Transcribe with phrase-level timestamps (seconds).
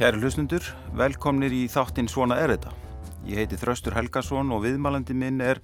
[0.00, 0.64] Kæri hlustundur,
[0.96, 2.70] velkomnir í þáttinn Svona er þetta.
[3.28, 5.58] Ég heiti Þraustur Helgason og viðmælandi minn er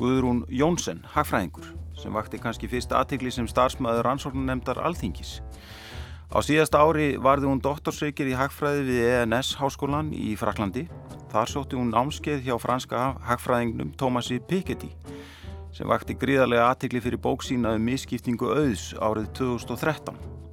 [0.00, 1.66] Guðrún Jónsson, hagfræðingur,
[2.00, 5.42] sem vakti kannski fyrst aðtikli sem starfsmæður ansóknunemdar Alþingis.
[6.32, 10.86] Á síðasta ári varði hún doktorsreikir í hagfræði við ENS háskólan í Fraklandi.
[11.34, 14.88] Þar sótti hún námskeið hjá franska hagfræðingnum Thomasi Piketty,
[15.76, 20.45] sem vakti gríðarlega aðtikli fyrir bóksína um misskiptingu auðs árið 2013.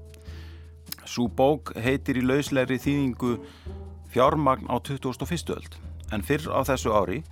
[1.06, 3.38] Sú bók heitir í lauslegri þýðingu
[4.14, 5.52] Fjármagn á 2001.
[5.52, 5.76] öld
[6.14, 7.24] en fyrr á þessu ári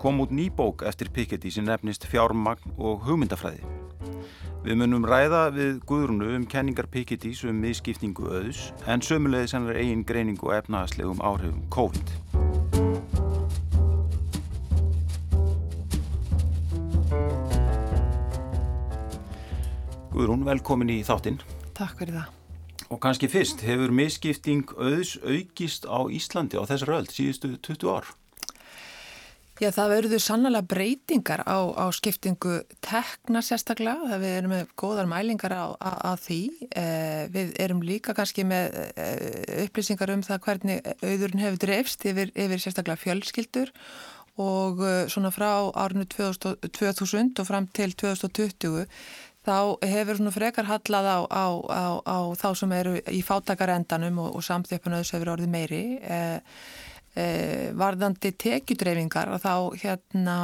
[0.00, 3.64] kom út ný bók eftir Piketty sem nefnist Fjármagn og hugmyndafræði.
[4.66, 10.04] Við munum ræða við Guðrunu um kenningar Piketty um miskiptingu auðs en sömulegði sennar eigin
[10.04, 12.14] greiningu og efnaðslegum áhrifum COVID.
[20.16, 21.38] Guðrún, velkomin í þáttinn.
[21.76, 22.35] Takk fyrir það.
[22.86, 28.12] Og kannski fyrst, hefur misskipting auðs aukist á Íslandi á þessar öll síðustu 20 ár?
[29.56, 34.10] Já, það verður sannlega breytingar á, á skiptingu tekna sérstaklega.
[34.10, 36.40] Það við erum með góðar mælingar á, á, á því.
[36.76, 42.34] Eh, við erum líka kannski með eh, upplýsingar um það hvernig auðurinn hefur dreifst yfir,
[42.36, 43.72] yfir sérstaklega fjölskyldur
[44.36, 48.84] og eh, svona frá 2000, 2000 og fram til 2020
[49.46, 54.38] þá hefur svona frekar hallað á, á, á, á þá sem eru í fátakarendanum og,
[54.38, 55.82] og samþjöpunauðs hefur orðið meiri.
[56.02, 56.18] E,
[57.14, 57.26] e,
[57.78, 60.36] varðandi tekjudreyfingar og þá hérna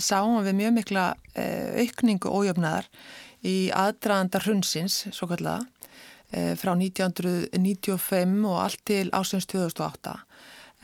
[0.00, 1.46] sáum við mjög mikla e,
[1.84, 2.90] aukningu ójöfnaðar
[3.46, 5.62] í aðdraðanda hrunsins svo kallega
[6.58, 10.16] frá 1995 og allt til ásins 2008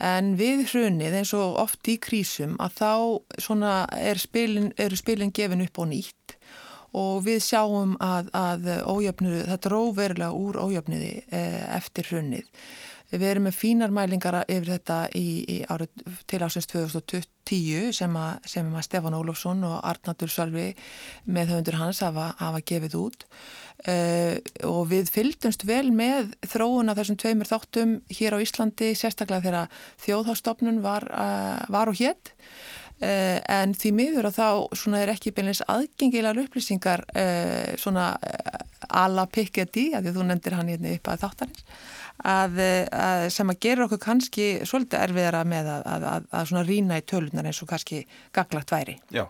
[0.07, 2.93] en við hrunið eins og oft í krísum að þá
[3.99, 6.22] er spilin, eru spilin gefin upp á nýtt
[6.93, 12.49] og við sjáum að, að ójöfnuðu, þetta er óverulega úr ójöfnuði eh, eftir hrunnið.
[13.13, 18.47] Við erum með fínar mælingar yfir þetta í, í árið til ásins 2010 sem að,
[18.49, 20.71] sem að Stefán Ólofsson og Arnátur Sölvi
[21.29, 24.33] með höfundur hans hafa, hafa gefið út uh,
[24.65, 29.83] og við fylgdumst vel með þróun af þessum tveimur þáttum hér á Íslandi sérstaklega þegar
[30.07, 32.33] þjóðhástofnun var, uh, var og hétt
[33.01, 38.61] en því miður og þá er ekki beinleins aðgengilegar upplýsingar uh, svona uh,
[38.93, 41.65] ala Piketty, að því þú nefndir hann hérna upp að þáttanins
[42.23, 42.59] að,
[42.93, 47.05] að sem að gera okkur kannski svolítið erfiðara með að, að, að svona rína í
[47.09, 48.03] tölunar eins og kannski
[48.35, 48.97] gaglagt væri.
[49.13, 49.25] Já,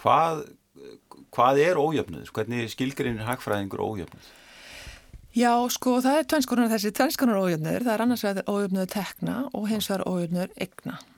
[0.00, 0.44] hvað,
[1.34, 2.30] hvað er ójöfnuð?
[2.32, 4.30] Hvernig skilgarinn er hagfræðingur ójöfnuð?
[5.32, 9.70] Já, sko, það er tvennskonar þessi tvennskonar ójöfnuður, það er annars vegar ójöfnuður tekna og
[9.70, 11.11] hins vegar ójöfnuður egna Eh,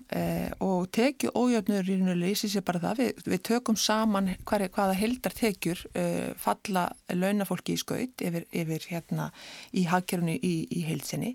[0.62, 4.94] og tekju ójöfnur í rauninu lýsi sér bara það, við, við tökum saman hver, hvaða
[4.98, 9.30] heldar tekjur eh, falla launafólki í skaut yfir, yfir hérna
[9.75, 11.34] í hagkerunni í, í heilsinni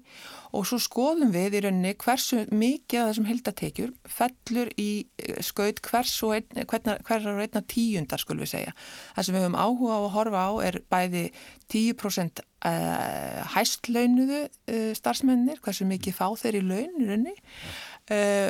[0.55, 5.81] og svo skoðum við í rauninni hversu mikið af þessum heldatekjur fellur í eh, skaut
[5.85, 6.31] hversu
[6.69, 8.75] hverjar einna tíundar skulum við segja.
[9.15, 11.25] Það sem við höfum áhuga á að horfa á er bæði
[11.69, 17.35] 10% eh, hæstlaunuðu eh, starfsmennir, hversu mikið fá þeir í laun í rauninni
[18.09, 18.49] Uh,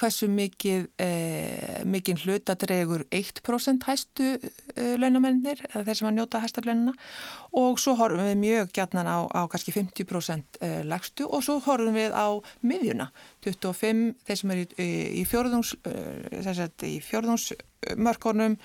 [0.00, 6.94] hversu mikið uh, mikið hlutadregur 1% hæstu uh, launamennir eða þeir sem að njóta hæstarlaunina
[7.54, 10.58] og svo horfum við mjög gætnan á, á kannski 50%
[10.90, 12.34] lagstu og svo horfum við á
[12.66, 13.06] miðjuna.
[13.46, 14.90] 25 þeir sem er í,
[15.20, 15.76] í fjörðungs
[16.90, 18.58] í fjörðungsmörkonum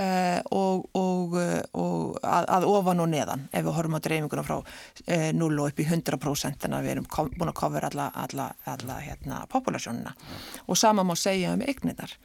[0.00, 1.34] og, og,
[1.76, 5.66] og að, að ofan og neðan ef við horfum á dreifinguna frá uh, 0 og
[5.72, 10.14] upp í 100% en að við erum búin að kofra alla, alla, alla hérna, populasjónuna
[10.66, 12.16] og sama má segja um eigninar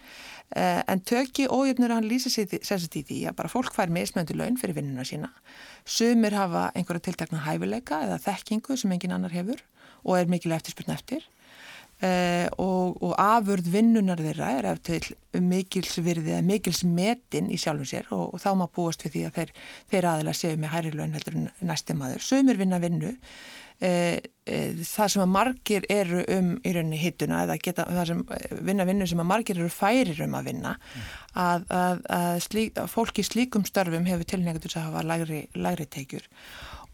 [0.54, 4.58] en tökki ójöfnur hann lýsir sér sér í því að bara fólk fær mismöndu laun
[4.58, 5.32] fyrir vinnuna sína.
[5.86, 9.64] Sumir hafa einhverja tiltakna hæfileika eða þekkingu sem engin annar hefur
[10.06, 11.26] og er mikil eftirspurn eftir
[12.04, 15.06] Uh, og, og afurð vinnunar þeirra er eftir
[15.40, 19.54] mikilsvirði eða mikilsmetin í sjálfum sér og, og þá má búast við því að þeir,
[19.94, 22.26] þeir aðeins séu með hæri laun heldur næstum aður.
[22.28, 27.58] Sumir vinna vinnu uh, uh, það sem að margir eru um í rauninni hittuna eða
[27.64, 28.28] geta, það sem
[28.68, 31.10] vinna vinnu sem að margir eru færir um að vinna mm.
[31.48, 35.46] að, að, að, slík, að fólk í slíkum störfum hefur tilnægt til að hafa lægri,
[35.56, 36.44] lægri teikjur og,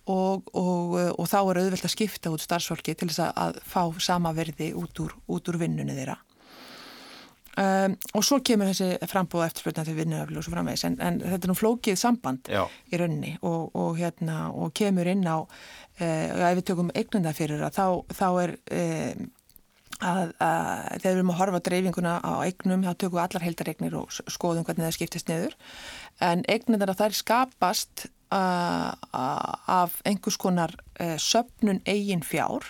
[0.10, 4.72] og, og þá er auðvelt að skipta út starfsfólki til þess að fá sama verði
[4.78, 6.18] út úr, út úr vinnunni þeirra.
[7.60, 11.44] Um, og svo kemur þessi frambóð eftirspilna til vinnuöflu og svo framvegis en, en þetta
[11.44, 12.62] er nú flókið samband Já.
[12.88, 17.60] í rauninni og, og, hérna, og kemur inn á uh, ef við tökum eignunda fyrir
[17.66, 19.26] það þá, þá er uh,
[20.00, 20.72] að, að
[21.04, 24.68] þegar við erum að horfa dreifinguna á eignum þá tökum við allar heldaregnir og skoðum
[24.70, 25.60] hvernig það skiptist niður
[26.24, 32.68] en eignundar að þær skapast af einhvers konar uh, söpnun eigin fjár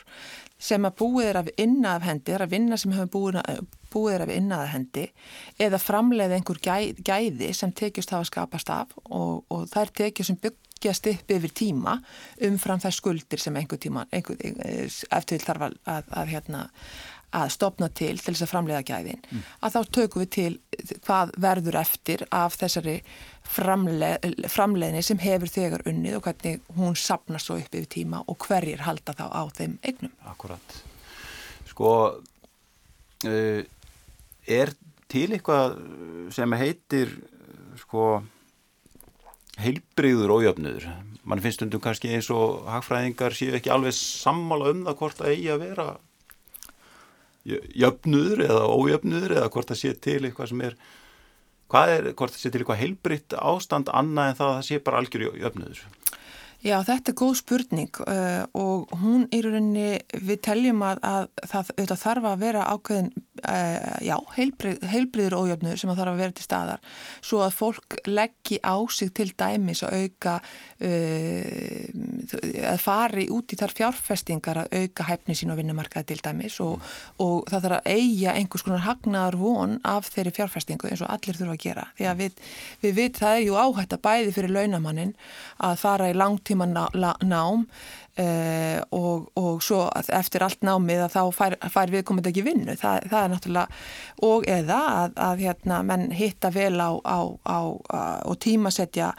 [0.61, 3.39] sem að búið er af inna af hendi, er að vinna sem hefur
[3.91, 5.07] búið, er af inna af hendi
[5.59, 10.31] eða framleiða einhver gæ, gæði sem tekjast hafa skapast af og, og það er tekjast
[10.31, 11.97] sem byggjast upp yfir tíma
[12.47, 14.37] umfram þær skuldir sem einhver tíma, einhver,
[15.17, 16.67] eftir þarf að, að, að hérna
[17.31, 19.43] að stopna til til þess að framleiða gæðin mm.
[19.63, 20.51] að þá tökum við til
[21.05, 22.97] hvað verður eftir af þessari
[23.47, 28.47] framleð, framleiðni sem hefur þegar unnið og hvernig hún sapnar svo upp yfir tíma og
[28.47, 30.13] hverjir halda þá á þeim eignum.
[30.29, 30.77] Akkurat.
[31.71, 31.91] Sko
[33.27, 33.61] uh,
[34.47, 34.73] er
[35.11, 35.79] til eitthvað
[36.31, 37.17] sem heitir
[37.81, 38.21] sko
[39.61, 40.87] heilbreyður ójöfnuður
[41.27, 45.33] mann finnst undum kannski eins og hagfræðingar séu ekki alveg sammála um það hvort það
[45.35, 45.87] eigi að vera
[47.45, 50.75] jöfnuður eða ójöfnuður eða hvort það sé til eitthvað sem er
[51.71, 54.79] hvað er, hvort það sé til eitthvað heilbritt ástand annað en það að það sé
[54.85, 55.83] bara algjör jöfnuður
[56.61, 61.71] Já, þetta er góð spurning uh, og hún í rauninni, við teljum að, að það
[61.71, 63.07] auðvitað þarf að vera ákveðin,
[63.41, 66.83] uh, já, heilbrið, heilbriður ójöfnur sem að þarf að vera til staðar
[67.25, 70.35] svo að fólk leggji á sig til dæmis að auka,
[70.85, 71.87] uh,
[72.75, 76.77] að fari út í þar fjárfestingar að auka hæfni sín og vinnumarkaði til dæmis og,
[77.25, 81.41] og það þarf að eiga einhvers konar hagnaðar von af þeirri fjárfestingu eins og allir
[81.41, 81.89] þurfa að gera.
[81.97, 82.39] Því að við,
[82.85, 85.17] við veit, það er ju áhætt að bæði fyrir launamannin
[85.57, 87.65] að fara í langt tíma nám
[88.19, 92.75] uh, og, og svo eftir allt námið að þá fær, fær viðkomandi ekki vinnu.
[92.79, 93.79] Það, það er náttúrulega
[94.27, 97.59] og eða að, að hérna, menn hitta vel á, á, á,
[97.91, 99.11] á og tímasetja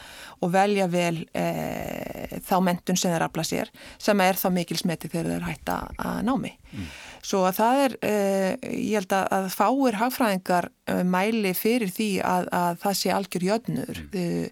[0.43, 5.11] og velja vel uh, þá mentun sem þeir afla sér sem er þá mikil smeti
[5.13, 6.55] þegar þeir hætta að námi.
[6.73, 6.93] Mm.
[7.23, 10.73] Svo að það er, uh, ég held að, að fáir hagfræðingar
[11.07, 14.01] mæli fyrir því að, að það sé algjör jötnur.
[14.11, 14.49] Mm.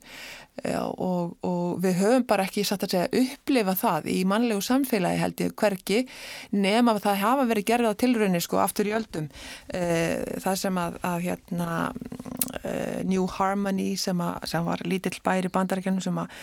[0.60, 5.40] Og, og við höfum bara ekki satt að segja upplifa það í mannlegu samfélagi held
[5.40, 6.00] ég hverki
[6.52, 9.30] nema að það hafa verið gerðið á tilraunir sko aftur í öldum
[9.70, 11.78] það sem að, að hérna
[13.08, 16.36] New Harmony sem, að, sem var lítill bæri bandarækjanum sem að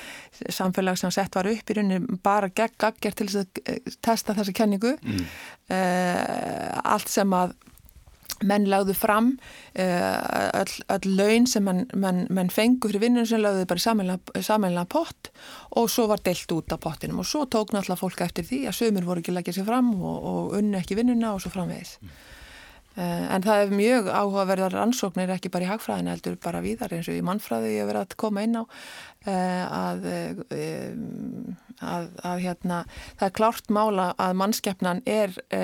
[0.56, 4.56] samfélag sem sett var upp í rauninni bara gegn gagger til þess að testa þessa
[4.64, 5.24] kenningu mm.
[6.82, 7.54] allt sem að
[8.46, 9.32] menn lagðu fram
[9.80, 13.82] uh, öll, öll laun sem menn, menn, menn fengu fyrir vinnunum sem lagðu bara
[14.38, 15.32] í samanlega pott
[15.80, 18.80] og svo var deilt út af pottinum og svo tók náttúrulega fólk eftir því að
[18.82, 22.18] sömur voru ekki leggjað sér fram og, og unni ekki vinnuna og svo framvegis mm.
[22.98, 27.10] Uh, en það er mjög áhugaverðar ansóknir ekki bara í hagfræðin heldur bara víðar eins
[27.12, 30.10] og í mannfræði ég hef verið að koma inn á uh, að
[31.84, 32.80] að, að hérna,
[33.20, 35.62] það er klárt mála að mannskeppnan er e,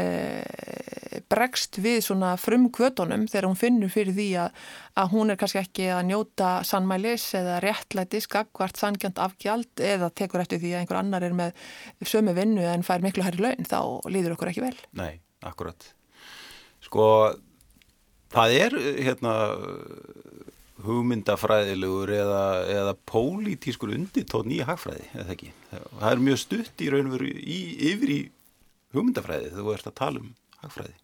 [1.31, 4.61] bregst við svona frum kvötunum þegar hún finnur fyrir því að,
[5.01, 10.45] að hún er kannski ekki að njóta sannmælis eða réttlæti skakvart sangjant afgjald eða tekur
[10.45, 11.57] eftir því að einhver annar er með
[12.05, 13.81] sömu vinnu en fær miklu hærri laun þá
[14.13, 14.77] líður okkur ekki vel.
[14.99, 15.13] Nei,
[15.45, 15.93] akkurat.
[16.83, 17.07] Sko,
[18.33, 18.77] það er
[19.07, 19.33] hérna
[20.83, 25.51] hugmyndafræðilegur eða, eða pólitískur undirtótt nýja hagfræði, eða ekki.
[25.71, 27.29] Það er mjög stutt í raun og veru
[27.93, 28.19] yfir í
[28.95, 30.95] hugmyndafræði þegar þú ert að tala um hagfræði.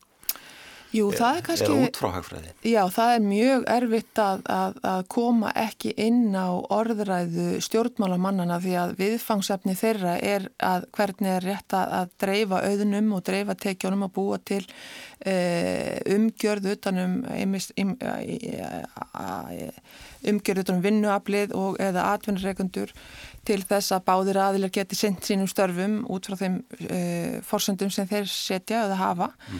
[0.89, 1.67] Jú, það er kannski...
[1.69, 2.51] Eða út frá hagfræði.
[2.65, 8.74] Já, það er mjög erfitt að, að, að koma ekki inn á orðræðu stjórnmálamannana því
[8.81, 14.08] að viðfangsefni þeirra er að hvernig er rétt að, að dreifa auðnum og dreifa tekjónum
[14.08, 17.53] að búa til uh, umgjörð utanum um,
[20.27, 22.91] umgjörð utanum vinnuablið og eða atvinnureikundur
[23.47, 28.07] til þess að báðir aðilar geti sendt sínum störfum út frá þeim uh, forsöndum sem
[28.09, 29.29] þeir setja eða hafa.
[29.49, 29.59] Mm.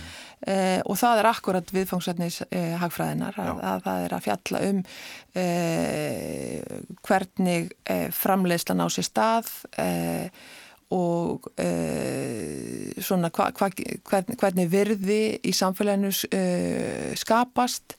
[0.54, 4.82] uh, og það er akkurat viðfangsverðnis uh, hagfræðinar að, að það er að fjalla um
[7.06, 7.68] hvernig
[8.18, 9.52] framleiðslan á sér stað
[10.90, 11.46] og
[13.06, 13.70] svona hva, hva,
[14.42, 16.10] hvernig virði í samfélaginu
[17.22, 17.94] skapast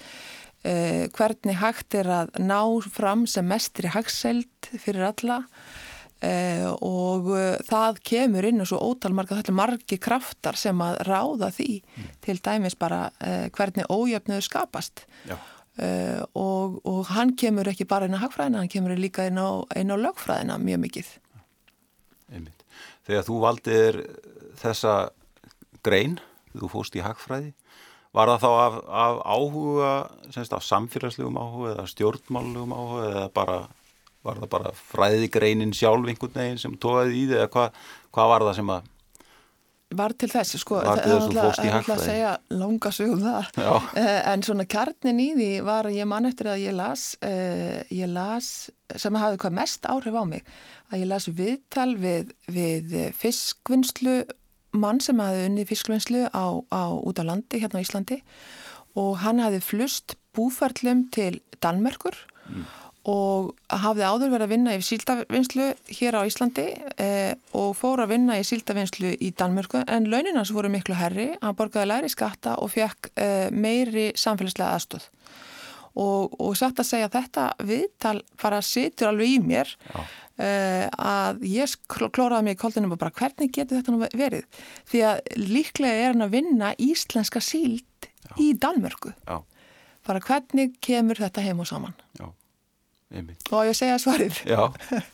[0.61, 2.61] Eh, hvernig hægt er að ná
[2.93, 5.39] fram sem mestri hagseld fyrir alla
[6.21, 10.99] eh, og eh, það kemur inn og svo ótalmarga þetta er margi kraftar sem að
[11.09, 12.11] ráða því mm.
[12.27, 18.19] til dæmis bara eh, hvernig ójöfnuður skapast eh, og, og hann kemur ekki bara inn
[18.21, 21.15] á hagfræðina, hann kemur líka inn á, inn á lögfræðina mjög mikið
[22.31, 22.69] Einmitt.
[23.09, 24.03] Þegar þú valdir
[24.61, 24.99] þessa
[25.81, 26.21] grein,
[26.53, 27.55] þú fóst í hagfræði
[28.17, 29.91] Var það þá af, af áhuga,
[30.35, 33.59] semst af samfélagslegum áhuga eða stjórnmálulegum áhuga eða bara,
[34.27, 38.49] var það bara fræðigreinin sjálf einhvern veginn sem tóðið í þig eða hvað hva var
[38.49, 38.89] það sem að
[39.99, 43.71] var til þess, sko, það er alltaf að segja langa sögum það, Já.
[44.01, 47.81] Eh, en svona kjarnin í því var að ég man eftir að ég las, uh,
[47.91, 50.47] ég las sem hafði hvað mest áhrif á mig,
[50.91, 54.21] að ég las viðtal við, við fiskvinnslu
[54.73, 55.65] mann sem hafði unni
[56.31, 56.45] á,
[56.95, 58.21] út á landi, hérna á Íslandi
[58.99, 62.17] og hann hafði flust búferlum til Danmerkur
[63.09, 66.67] og hafði áður verið að vinna í síldavinnslu hér á Íslandi
[67.01, 71.57] eh, og fór að vinna í síldavinnslu í Danmörku en launinans voru miklu herri, hann
[71.57, 75.09] borgaði læri skatta og fekk eh, meiri samfélagslega aðstöð
[75.99, 79.73] og, og satt að segja þetta viðtal bara situr alveg í mér
[80.39, 84.45] eh, að ég kló- klóraði mig í koldinum og bara hvernig getur þetta nú verið?
[84.91, 89.13] Því að líklega er hann að vinna íslenska síld í Danmörku.
[89.27, 89.41] Já,
[90.07, 91.97] bara hvernig kemur þetta heim og saman?
[92.21, 92.31] Já.
[93.51, 94.45] Og ég segja svarið?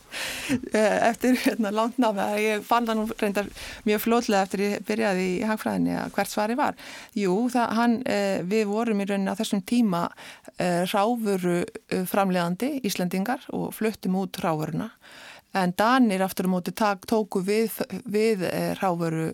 [0.72, 3.48] Eh, eftir hérna, langt námi að ég fann það nú reyndar
[3.84, 6.78] mjög flótlega eftir ég byrjaði í hagfræðinni að hvert svari var.
[7.18, 10.06] Jú, það, hann, eh, við vorum í rauninni á þessum tíma
[10.56, 11.58] eh, ráfuru
[12.08, 14.88] framlegandi Íslendingar og fluttum út ráfuruna
[15.56, 17.76] en Danir aftur á móti tak, tóku við,
[18.08, 19.30] við eh, ráfuru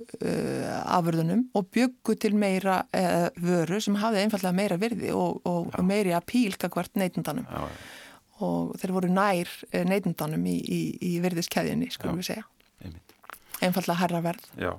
[0.83, 6.15] afurðunum og byggu til meira eh, vöru sem hafði einfallega meira virði og, og meiri
[6.17, 8.02] að pílka hvert neytundanum já, já,
[8.43, 9.51] og þeir voru nær
[9.89, 12.45] neytundanum í, í, í virðiskeðjunni, skulum við segja.
[12.85, 13.17] einmitt.
[13.63, 14.47] Einfallega herra verð.
[14.59, 14.73] Já,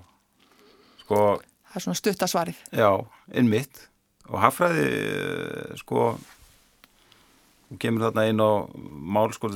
[1.03, 1.19] sko,
[1.73, 2.57] Það er svona stuttasvarið.
[2.77, 2.89] já,
[3.33, 3.87] einmitt.
[4.29, 6.03] Og hagfræði, eh, sko,
[7.69, 8.51] hún kemur þarna inn á
[9.17, 9.49] mál, sko,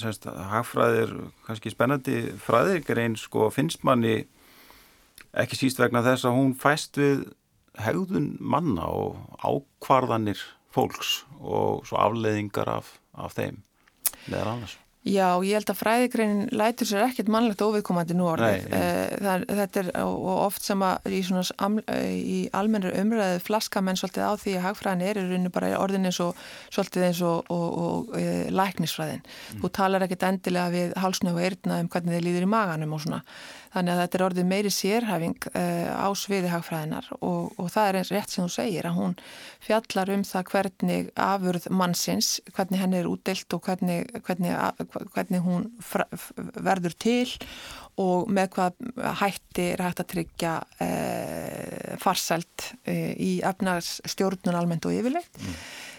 [0.00, 1.12] semst, hagfræði er
[1.46, 4.24] kannski spennandi fræðigrein, sko, finnst manni
[5.34, 7.24] ekki síst vegna þess að hún fæst við
[7.84, 10.40] hegðun manna og ákvarðanir
[10.74, 13.62] fólks og svo afleiðingar af, af þeim
[14.26, 14.78] meðan annars.
[15.04, 18.70] Já, ég held að fræðigreinin lætur sér ekkert mannlegt óviðkomandi nú orðið.
[18.72, 18.78] Nei.
[18.78, 21.20] Eh, þetta er oft sem að í,
[21.92, 25.74] eh, í almennir umræðu flaska menn svolítið á því að hagfræðin er í rauninu bara
[25.76, 26.32] orðin eins og
[26.72, 29.20] svolítið eins og, og, og e, læknisfræðin.
[29.60, 33.04] Þú talar ekkert endilega við hálsnöf og eyrna um hvernig þið líður í maganum og
[33.04, 33.20] svona.
[33.74, 37.98] Þannig að þetta er orðið meiri sérhæfing uh, á sviði hagfræðinar og, og það er
[38.00, 39.16] eins rétt sem þú segir að hún
[39.64, 44.54] fjallar um það hvernig afurð mannsins, hvernig henni er útdelt og hvernig, hvernig,
[45.16, 45.66] hvernig hún
[46.54, 47.26] verður til
[48.02, 48.78] og með hvað
[49.20, 55.42] hætti er hægt að tryggja uh, farsælt uh, í efnarsstjórnun almennt og yfirleitt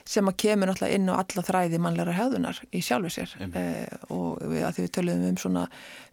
[0.05, 3.35] sem að kemur náttúrulega inn á alla þræði mannleira hefðunar í sjálfu sér.
[3.47, 5.65] Eh, og við, að því við töluðum um svona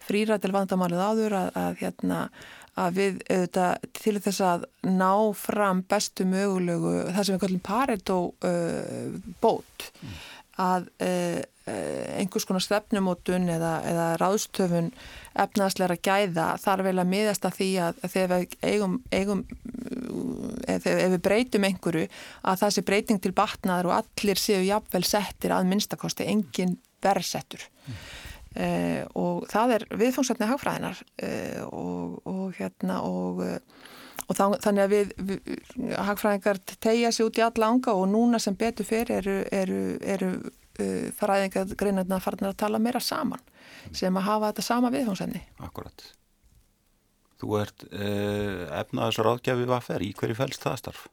[0.03, 2.19] frýrætil vandamálið áður að, að hérna
[2.73, 8.19] að við auðvitað til þess að ná fram bestu mögulegu það sem við kallum Pareto
[8.49, 9.89] uh, bót
[10.61, 14.89] að uh, einhvers konar stefnumótun eða, eða ráðstöfun
[15.39, 19.45] efnaðsleira gæða þarf vel að miðast að því að þegar við eigum, eigum
[20.67, 22.09] ef, ef við breytum einhverju
[22.41, 27.63] að það sé breyting til batnaðar og allir séu jafnvel settir að minnstakosti engin verðsettur
[27.63, 27.97] mm.
[28.55, 33.43] uh, og það er viðfóngsefni hagfræðinar uh, og, og hérna og
[34.23, 38.39] og þá, þannig að við, við hagfræðingar tegja sig út í alla anga og núna
[38.39, 43.41] sem betur fyrir eru, eru, eru uh, fræðingar greinarna farnar að tala meira saman
[43.91, 46.05] sem að hafa þetta sama viðfóngsefni Akkurat.
[47.43, 51.03] Þú ert uh, efnaðis ráðgjafi vaffer, í hverju fælst það starf?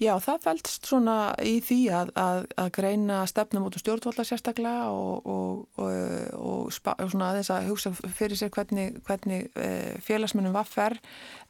[0.00, 4.88] Já, það fælst svona í því að, að, að greina stefnum út um stjórnvalda sérstaklega
[4.90, 10.96] og, og, og, og, svona aðeins að hugsa fyrir sér hvernig, hvernig eh, félagsmennum vaffer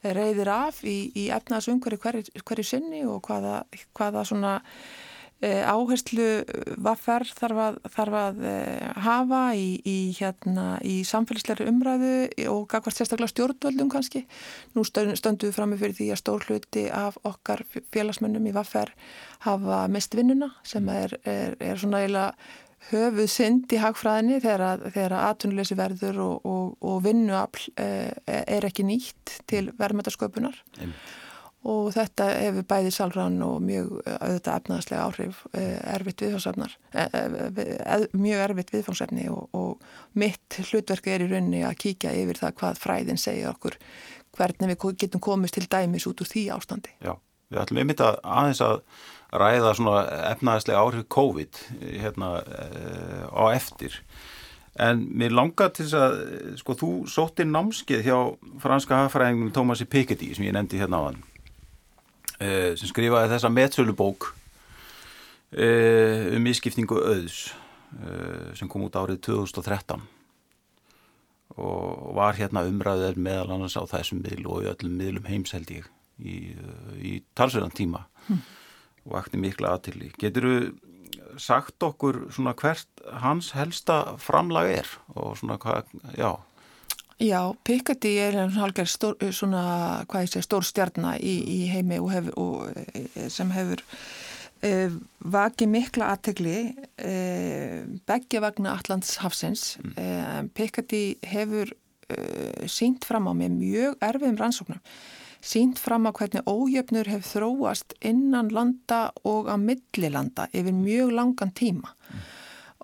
[0.04, 3.62] reyðir af í, í efnaðsumhverju hverju, hverju sinni og hvaða,
[3.96, 4.52] hvaða svona
[5.42, 6.26] áherslu
[6.82, 8.40] vaffer þarf að, þarf að
[9.02, 12.12] hafa í, í, hérna, í samfélagsleiri umræðu
[12.52, 14.24] og gagvart sérstaklega stjórnvöldum kannski.
[14.76, 18.92] Nú stöndum við fram með fyrir því að stór hluti af okkar félagsmönnum í vaffer
[19.46, 22.36] hafa mist vinnuna sem er, er, er svona eiginlega
[22.92, 29.36] höfuð synd í hagfræðinni þegar, þegar aðtunuleysi verður og, og, og vinnuafl er ekki nýtt
[29.50, 30.56] til verðmætasköpunar.
[30.78, 31.20] Einmitt
[31.62, 36.74] og þetta hefur bæði salrann og mjög auðvitað efnaðslega áhrif erfitt viðfangsefnar
[38.18, 42.82] mjög erfitt viðfangsefni og, og mitt hlutverk er í rauninni að kíkja yfir það hvað
[42.82, 43.78] fræðin segja okkur
[44.36, 46.92] hvernig við getum komist til dæmis út úr því ástandi.
[47.04, 47.14] Já,
[47.52, 48.78] við ætlum einmitt að aðeins að
[49.42, 49.96] ræða svona
[50.32, 51.60] efnaðslega áhrif COVID
[52.00, 52.32] hérna
[53.32, 54.00] á eftir.
[54.80, 56.14] En mér langar til þess að,
[56.62, 58.16] sko, þú sóttir námskeið hjá
[58.62, 61.20] franska hafðfræðingum Tómasi Piketty sem ég nefndi hérna á hann
[62.78, 64.32] sem skrifaði þessa metsölubók
[65.52, 67.42] um ískiptingu auðs
[68.56, 70.00] sem kom út árið 2013
[71.60, 75.72] og var hérna umræðið meðal annars á þessum miðl og í öllum miðlum heims held
[75.74, 75.88] ég
[76.22, 76.36] í,
[76.96, 78.40] í talsverðan tíma hm.
[79.08, 80.12] og ekti mikla aðtili.
[80.20, 80.56] Getur þú
[81.40, 86.36] sagt okkur svona hvert hans helsta framlag er og svona hvað, já.
[87.20, 92.12] Já, Pikati er halgar stór, svona, hvað ég segi, stór stjarnar í, í heimi og
[92.14, 93.84] hef, og, eh, sem hefur
[94.62, 94.92] Uh,
[95.26, 99.96] vaki mikla aðtegli uh, begge vagna Allands Hafsins mm.
[99.98, 101.72] uh, Piccati hefur
[102.70, 104.78] sínt fram á með mjög erfiðum rannsóknum
[105.42, 111.50] sínt fram á hvernig ójöfnur hefur þróast innan landa og á millilanda yfir mjög langan
[111.58, 112.22] tíma mm.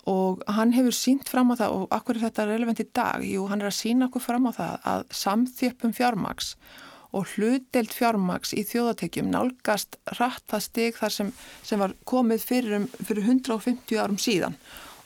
[0.07, 3.25] Og hann hefur sínt fram á það og akkur er þetta relevant í dag?
[3.25, 6.53] Jú, hann er að sína okkur fram á það að samþjöppum fjármaks
[7.15, 11.31] og hlutdelt fjármaks í þjóðatekjum nálgast rætt það stig þar sem,
[11.65, 14.57] sem var komið fyrir, um, fyrir 150 árum síðan.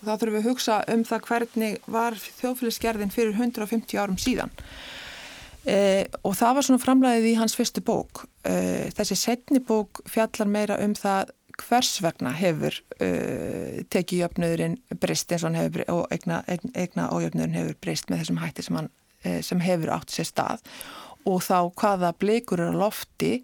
[0.02, 4.52] Og þá þurfum við að hugsa um það hvernig var þjóðfélagsgerðin fyrir 150 árum síðan.
[5.64, 5.78] E,
[6.28, 8.26] og það var svona framlæðið í hans fyrstu bók.
[8.44, 11.32] E, þessi setni bók fjallar meira um það
[11.62, 17.80] hvers vegna hefur uh, tekið jöfnöðurinn breyst eins og hefur og eigna, eigna ójöfnöðurinn hefur
[17.84, 18.92] breyst með þessum hætti sem, hann,
[19.26, 20.66] uh, sem hefur átt sér stað?
[21.30, 23.38] Og þá hvaða bleikur eru lofti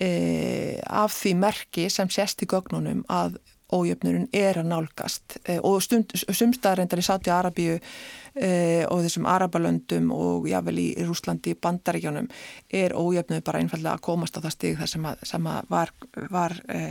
[0.00, 3.36] e, af því merki sem sést í gögnunum að
[3.74, 5.38] ójöfnurinn er að nálgast.
[5.44, 8.50] E, og sumstaðarendar í Sáti Arabíu e,
[8.86, 12.30] og þessum Arabalöndum og jável í Rúslandi bandaríkjónum
[12.68, 15.94] er ójöfnur bara einfallega að komast á það stig þar sem, að, sem að var,
[16.30, 16.82] var e,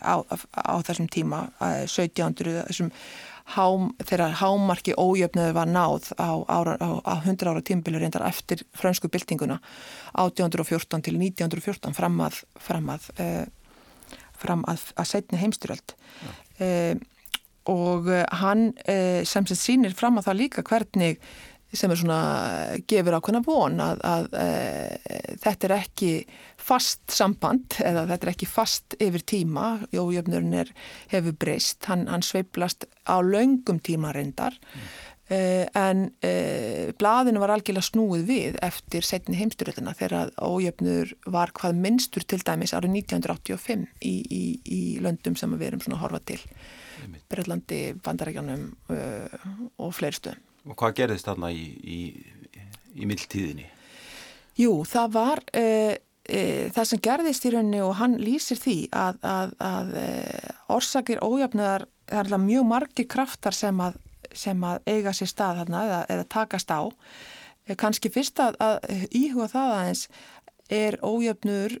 [0.00, 2.92] á, á þessum tíma 1700 þessum
[3.54, 8.64] hám, þegar hámarki ójöfnöðu var náð á, ára, á, á 100 ára tímbilur reyndar eftir
[8.74, 9.60] frönsku byltinguna
[10.18, 13.44] 1814 til 1914 fram að fram að, uh,
[14.46, 16.32] fram að, að setni heimstyröld ja.
[16.62, 16.94] uh,
[17.72, 18.08] og
[18.40, 21.20] hann uh, sem sem sýnir fram að það líka hvernig
[21.74, 22.20] sem er svona
[22.88, 24.44] gefur ákveðna von að, að e,
[25.42, 26.10] þetta er ekki
[26.60, 30.72] fast samband eða þetta er ekki fast yfir tíma Jójöfnurinn
[31.12, 34.86] hefur breyst hann, hann sveiplast á laungum tíma reyndar mm.
[35.30, 36.32] E, en e,
[36.98, 42.74] blaðinu var algjörlega snúið við eftir setni heimsturöldina þegar Ójöfnur var hvað minnstur til dæmis
[42.76, 46.40] árið 1985 í, í, í löndum sem við erum svona að horfa til.
[47.30, 48.70] Breitlandi, Bandarækjanum
[49.76, 52.00] og fleirstöðum Og hvað gerðist þarna í, í,
[52.98, 53.68] í mildtíðinni?
[54.58, 55.92] Jú, það var uh,
[56.74, 59.92] það sem gerðist í rauninni og hann lýsir því að, að, að
[60.74, 64.00] orsakir ójöfnuðar, það er mjög margi kraftar sem að,
[64.36, 66.80] sem að eiga sér stað þarna eða, eða takast á.
[67.76, 70.06] Kanski fyrst að íhuga það aðeins
[70.70, 71.78] er ójöfnur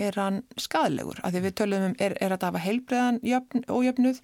[0.00, 4.20] er hann skadlegur að því við tölum um er, er að hafa heilbreðan jöfn, ójöfnuð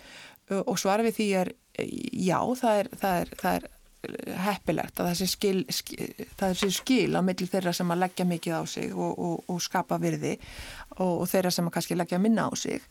[0.62, 1.52] og svara við því er
[2.12, 3.68] já, það er, það er, það er
[4.44, 8.26] heppilegt að það sé skil, skil, það sé skil á milli þeirra sem að leggja
[8.28, 10.36] mikið á sig og, og, og skapa virði
[10.98, 12.84] og, og þeirra sem að kannski leggja minna á sig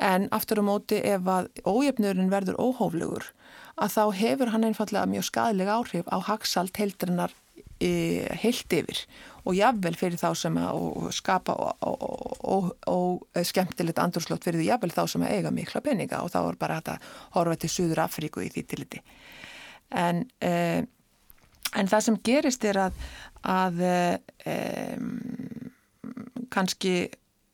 [0.00, 3.30] en aftur á móti ef að ójöfnurinn verður óhóflugur
[3.76, 7.34] að þá hefur hann einfallega mjög skadilega áhrif á hagsalt heildrinnar
[7.80, 9.02] e, heilt yfir.
[9.46, 15.26] Og jáfnvel fyrir þá sem að skapa og skemmtilegt andurslótt fyrir því jáfnvel þá sem
[15.26, 16.22] að eiga mikla peninga.
[16.24, 16.96] Og þá er bara þetta
[17.36, 19.04] horfa til Suður Afríku í því tiliti
[19.90, 20.82] en, eh,
[21.74, 23.04] en það sem gerist er að,
[23.46, 24.98] að eh,
[26.50, 26.96] kannski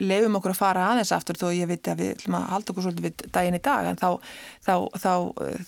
[0.02, 3.24] leifum okkur að fara aðeins aftur þó ég veit að við halda okkur svolítið við
[3.34, 4.08] daginn í dag en þá,
[4.66, 5.12] þá, þá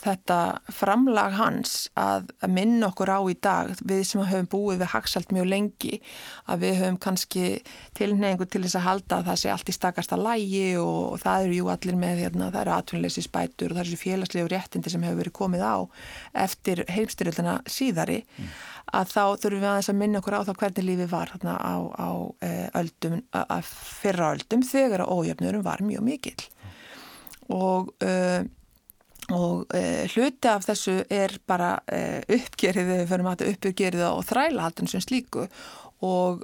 [0.03, 0.39] þetta
[0.75, 5.35] framlag hans að, að minna okkur á í dag við sem höfum búið við haxalt
[5.35, 6.01] mjög lengi
[6.51, 7.47] að við höfum kannski
[7.99, 11.49] tilneingu til þess að halda að það sé allt í stakasta lægi og, og það
[11.49, 15.07] eru jú allir með hérna, það eru atvinnleysi spætur og það eru félagslegu réttindi sem
[15.07, 15.77] hefur verið komið á
[16.45, 18.55] eftir heimstyrjöldina síðari mm
[18.93, 21.75] að þá þurfum við aðeins að minna okkur á þá hvernig lífi var þarna á,
[21.97, 22.11] á
[22.45, 26.37] e, öldum, að fyrra öldum þegar að ójöfnurum var mjög mikil
[27.53, 28.45] og, uh,
[29.35, 31.79] og uh, hluti af þessu er bara
[32.29, 35.49] uppgerið, við fyrir maður uppgerið og þrælahaldun sem slíku.
[36.05, 36.43] Og,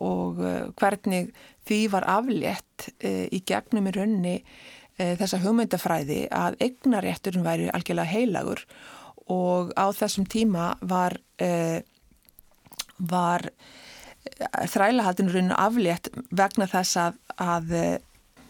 [0.00, 0.38] og
[0.80, 1.26] hvernig
[1.68, 4.32] því var aflétt í gegnum í raunni
[4.96, 8.62] þessa hugmyndafræði að eignarétturinn væri algjörlega heilagur
[9.30, 11.78] og á þessum tíma var, uh,
[12.98, 17.94] var eh, þrælahaldinurinn aflétt vegna þess að, að uh,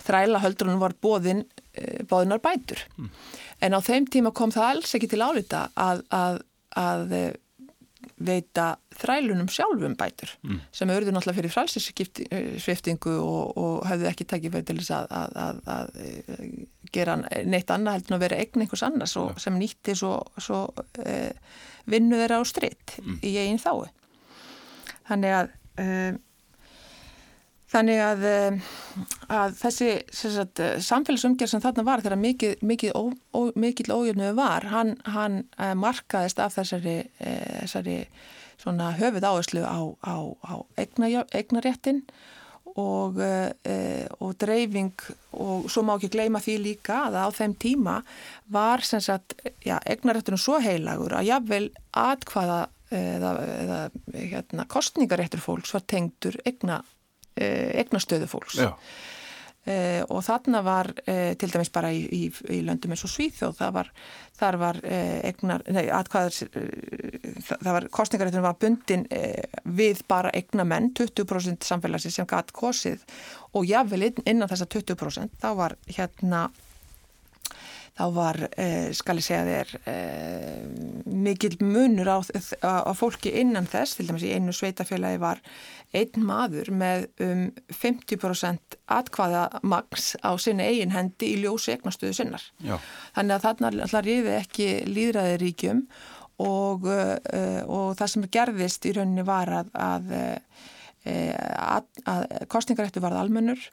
[0.07, 1.45] þrælahöldurinn var bóðin,
[1.77, 2.85] uh, bóðinar bætur.
[2.97, 3.11] Mm.
[3.63, 6.43] En á þeim tíma kom það alls ekki til álita að, að,
[6.79, 7.17] að
[8.27, 8.67] veita
[8.99, 10.61] þrælunum sjálfum bætur mm.
[10.75, 15.37] sem auðvitað náttúrulega fyrir frælsissviftingu og, og hafðu ekki takkið fyrir til þess að, að,
[15.45, 20.15] að, að gera neitt annað heldur að vera eign einhvers annars og, sem nýtti svo,
[20.41, 20.65] svo
[21.05, 21.33] eh,
[21.91, 23.19] vinnu þeirra á stritt mm.
[23.25, 23.89] í eigin þái.
[25.09, 26.13] Þannig að eh,
[27.73, 28.57] Þannig að, eh,
[29.33, 34.67] að þessi sagt, samfélagsumgjörð sem þarna var þegar mikið, mikið, ó, ó, mikið ójöfnuðu var,
[34.69, 37.97] hann, hann eh, markaðist af þessari, eh, þessari
[38.63, 42.05] höfuð áherslu á, á, á eigna, eignaréttin
[42.79, 43.19] og,
[44.23, 44.95] og dreifing
[45.35, 47.97] og svo má ekki gleyma því líka að á þeim tíma
[48.55, 52.61] var eignaréttunum svo heilagur að jáfnvel atkvaða
[52.95, 53.81] eða, eða
[54.15, 56.79] hérna, kostningaréttur fólks var tengdur eigna
[57.37, 58.61] egnastöðu eh, fólks.
[59.63, 59.75] E,
[60.11, 63.77] og þarna var e, til dæmis bara í, í, í löndum eins og Svíþjóð það
[63.77, 63.91] var,
[64.41, 66.41] þar var egnar, nei, atkvæðars
[67.47, 69.07] það var, kostningaréttunum var bundin
[69.79, 73.07] við bara egnamenn 20% samfélagsins sem gætt kosið
[73.55, 76.49] og jáfnvel innan þessa 20% þá var hérna
[77.93, 80.63] þá var, eh, skal ég segja þér, eh,
[81.05, 82.19] mikil munur á,
[82.65, 85.43] á, fólki innan þess, til dæmis í einu sveitafélagi var
[85.93, 92.43] einn maður með um 50% atkvaða maks á sinni eigin hendi í ljósi egnastöðu sinnar.
[92.65, 92.79] Já.
[93.15, 95.87] Þannig að þarna allar ríði ekki líðræði ríkjum
[96.41, 100.15] og, uh, og það sem gerðist í rauninni var að, að,
[101.05, 103.69] að, að kostningarættu varð almennur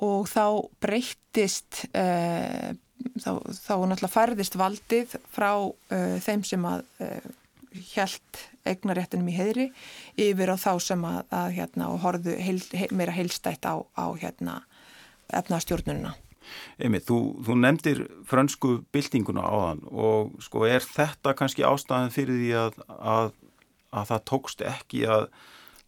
[0.00, 2.72] og þá breyttist uh,
[3.18, 7.28] þá, þá náttúrulega færðist valdið frá uh, þeim sem að uh,
[7.92, 9.66] hjælt eignaréttinum í heðri
[10.20, 14.06] yfir á þá sem að, að hérna og horðu heil, heil, meira heilstætt á, á
[14.18, 14.62] hérna
[15.28, 16.14] efnastjórnununa.
[16.80, 22.40] Emi, þú, þú nefndir frönsku byltinguna á þann og sko er þetta kannski ástæðan fyrir
[22.40, 23.30] því að, að,
[23.92, 25.28] að það tókst ekki að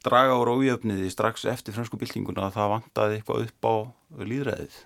[0.04, 3.74] draga á rójöfniði strax eftir frönsku byltinguna að það vantaði eitthvað upp á
[4.20, 4.78] líðræðið?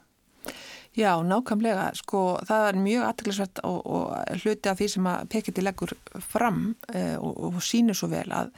[0.94, 5.64] Já, nákvæmlega, sko það er mjög aðtæklusvert og, og hluti af því sem að Pekiti
[5.64, 5.90] leggur
[6.22, 6.60] fram
[6.94, 8.52] eh, og, og sínur svo vel að,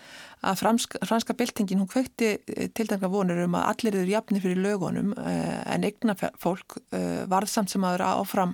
[0.44, 4.42] að franska, franska byltingin hún kvökti eh, til dænga vonur um að allir eru jafni
[4.44, 8.52] fyrir lögunum eh, en eigna fólk eh, varð samt sem að vera áfram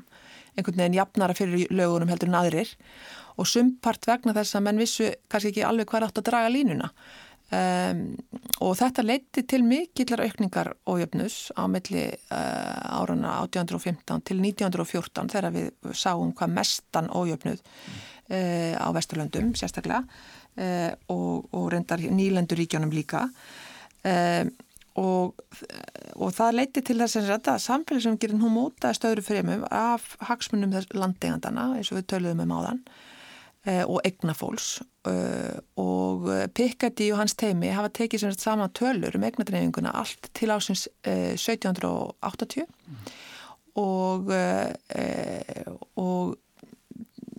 [0.55, 2.71] einhvern veginn jafnara fyrir lögunum heldur en aðrir.
[3.41, 6.93] Og sumpart vegna þess að menn vissu kannski ekki alveg hvað átt að draga línuna.
[7.53, 8.05] Um,
[8.63, 15.55] og þetta leiti til mikillar aukningar ójöfnus á milli uh, árana 1815 til 1914 þegar
[15.55, 23.29] við sáum hvað mestan ójöfnuð uh, á Vesturlöndum sérstaklega uh, og, og reyndar nýlenduríkjónum líka.
[24.99, 25.39] Og,
[26.21, 31.93] og það leiti til þess að samfélagsumgjörn hún mótaði stöðru fremum af hagsmunum landegandana eins
[31.95, 32.83] og við töluðum um áðan.
[32.83, 33.13] Eh,
[33.63, 34.69] og egnafólks
[35.07, 40.51] eh, og Pikati og hans teimi hafa tekið sem saman tölur um egnadreifinguna allt til
[40.51, 43.13] ásins 1780 mm.
[43.83, 44.33] og,
[45.95, 46.35] og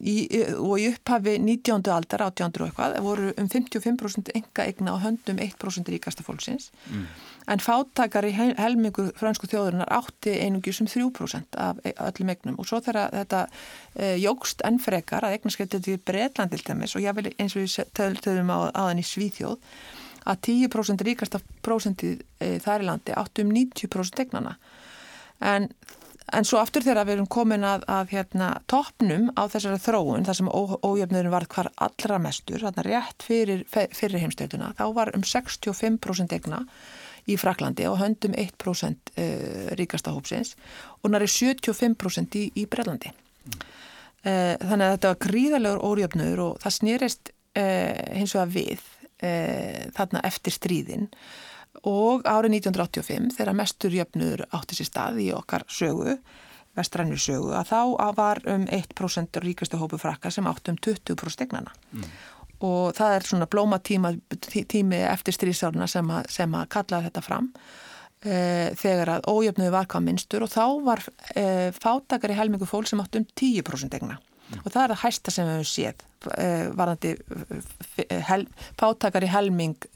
[0.04, 0.16] í,
[0.60, 1.84] og í upphafi 19.
[1.92, 2.50] aldar 18.
[2.60, 7.06] og eitthvað voru um 55% enga egna og höndum 1% ríkasta fólksins mm.
[7.48, 12.80] En fáttakari helmingu fransku þjóðurinnar átti einungjur sem 3% af e, öllum egnum og svo
[12.84, 13.42] þegar þetta
[13.96, 17.66] e, jógst enn frekar að egnaskeptið til Breitland til dæmis og ég vil eins og
[17.66, 19.58] við töðum á aðan í Svíþjóð
[20.24, 24.58] að 10% ríkasta prósentið e, þar í landi áttu um 90% egnana
[25.44, 25.72] en
[26.32, 30.38] En svo aftur þegar við erum komin að, að hérna, toppnum á þessari þróun, þar
[30.40, 36.64] sem ójöfnurinn var hvar allra mestur, rétt fyrir, fyrir heimstölduna, þá var um 65% egna
[37.30, 40.56] í Fraklandi og höndum 1% uh, ríkasta hópsins
[41.02, 43.14] og næri 75% í, í Brellandi.
[43.14, 43.64] Mm.
[44.24, 48.92] Uh, þannig að þetta var gríðarlegur ójöfnur og það snýrist uh, hins vegar við
[49.24, 51.06] þarna eftir stríðin
[51.88, 56.18] og árið 1985 þegar mestur jöfnur átti sér stað í okkar sögu,
[56.76, 61.72] vestrænur sögu að þá var um 1% ríkastu hópu frakka sem átti um 20% egnana
[61.94, 62.10] mm.
[62.64, 67.50] Og það er svona blóma tíma, tími eftir strísárna sem, sem að kalla þetta fram
[68.24, 68.36] e,
[68.80, 71.04] þegar að ójöfnuði var hvað minnstur og þá var
[71.36, 71.46] e,
[71.76, 74.20] fátakari helmingu fólk sem átti um 10% egna
[74.62, 77.14] og það er það hæsta sem við hefum séð uh, varðandi
[78.28, 78.44] hel,
[78.78, 79.88] pátakar í helming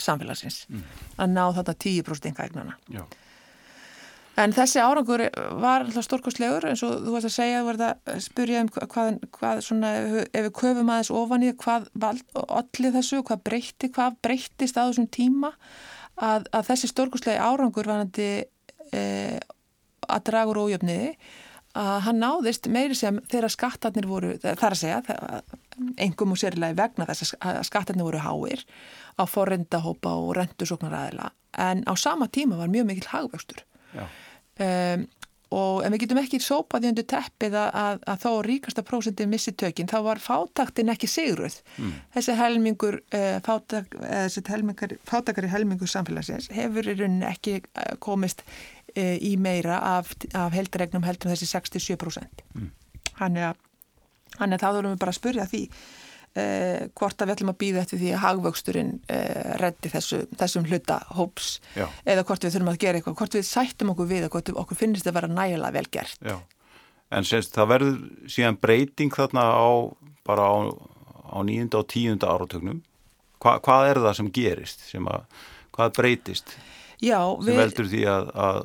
[0.00, 0.84] samfélagsins mm.
[1.20, 2.78] að ná þetta 10% engaegnana
[4.36, 5.24] en þessi árangur
[5.62, 9.20] var alltaf stórkostlegur eins og þú varst að segja þú varst að spurja um hvað,
[9.38, 9.92] hvað svona,
[10.26, 15.08] ef við köfum aðeins ofan í hvað allir þessu, hvað breytti hvað breyttist á þessum
[15.08, 15.54] tíma
[16.16, 18.30] að, að þessi stórkostlegi árangur varðandi
[20.06, 21.16] að draga úr ójöfniði
[21.76, 25.40] að hann náðist meiri sem þeirra skattarnir voru, þar að segja
[26.00, 28.62] engum og sérilega vegna þess að skattarnir voru háir
[29.20, 31.32] á forrendahópa og rendusóknaræðila
[31.66, 33.64] en á sama tíma var mjög mikil hagvöxtur
[34.62, 35.06] um,
[35.54, 39.52] og en við getum ekki sópaði undir teppið að, að, að þá ríkasta prósentin missi
[39.54, 41.60] tökinn, þá var fátaktin ekki sigruð.
[41.78, 41.92] Mm.
[42.16, 47.94] Þessi helmingur uh, fátak, uh, þessi helmingar, fátakari helmingur samfélagsins hefur í rauninni ekki uh,
[48.02, 48.44] komist
[48.96, 52.44] í meira af, af heldaregnum heldur þessi 67%.
[52.56, 52.70] Mm.
[53.18, 53.58] Þannig að,
[54.38, 55.60] að þá þurfum við bara að spurja því
[56.38, 60.66] eh, hvort að við ætlum að býða eftir því að hagvöxturinn eh, reddi þessu, þessum
[60.70, 61.86] hluta hóps Já.
[62.04, 64.80] eða hvort við þurfum að gera eitthvað, hvort við sættum okkur við og hvort okkur
[64.82, 66.20] finnist að vera nægilega vel gert.
[66.22, 66.36] Já.
[67.16, 67.98] En semst það verður
[68.32, 69.68] síðan breyting þarna á
[70.26, 70.56] bara á,
[71.30, 72.80] á nýjunda og tíunda áratögnum.
[73.42, 74.82] Hva, hvað er það sem gerist?
[74.90, 75.28] Sem að,
[75.76, 76.56] hvað breytist?
[76.98, 77.60] Já, sem við...
[77.60, 78.60] veldur því að, að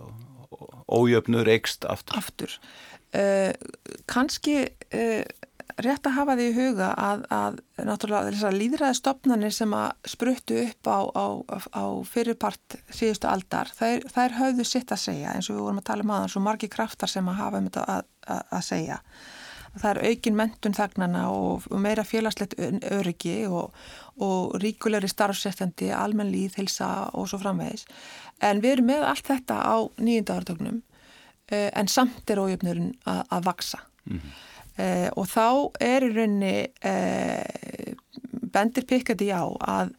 [0.92, 2.18] ójöfnur ekst aftur.
[2.18, 2.58] Aftur.
[3.12, 3.52] Uh,
[4.10, 5.24] Kanski uh,
[5.82, 10.58] rétt að hafa því í huga að, að náttúrulega þessar líðræði stopnarnir sem að spruttu
[10.64, 11.26] upp á, á,
[11.78, 15.88] á fyrirpart síðustu aldar, þær, þær höfðu sitt að segja eins og við vorum að
[15.92, 19.00] tala um aðan svo margi kraftar sem að hafa um þetta að, að, að segja.
[19.72, 22.58] Það er aukin mentun þagnana og, meira félagslegt
[22.92, 23.72] öryggi og,
[24.20, 27.88] og ríkulegri starfsrættandi, almenn líð, hilsa og svo framvegis.
[28.44, 30.82] En við erum með allt þetta á nýjöndavartögnum
[31.48, 33.86] eh, en samt er ójöfnurinn að vaksa.
[34.10, 34.40] Mm -hmm.
[34.82, 35.48] Eh, og þá
[35.84, 36.56] er í raunni
[36.88, 37.94] eh,
[38.54, 39.94] bendir pikkandi á að,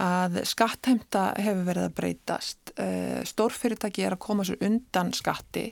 [0.00, 2.74] að skattheimta hefur verið að breytast.
[2.80, 5.68] Eh, stórfyrirtæki er að koma sér undan skatti.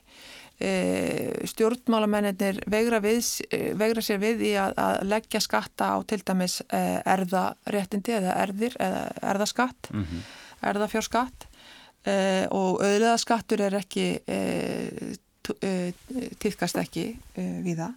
[0.62, 6.20] Eh, stjórnmálamennir vegra, við, eh, vegra sér við í að, að leggja skatta á til
[6.22, 9.00] dæmis eh, erðaréttindi eða erðir eða
[9.32, 10.20] erðaskatt mm -hmm.
[10.70, 11.48] erðafjárskatt
[12.50, 14.06] og auðleðaskattur er ekki
[16.42, 17.04] týðkast ekki
[17.36, 17.92] við það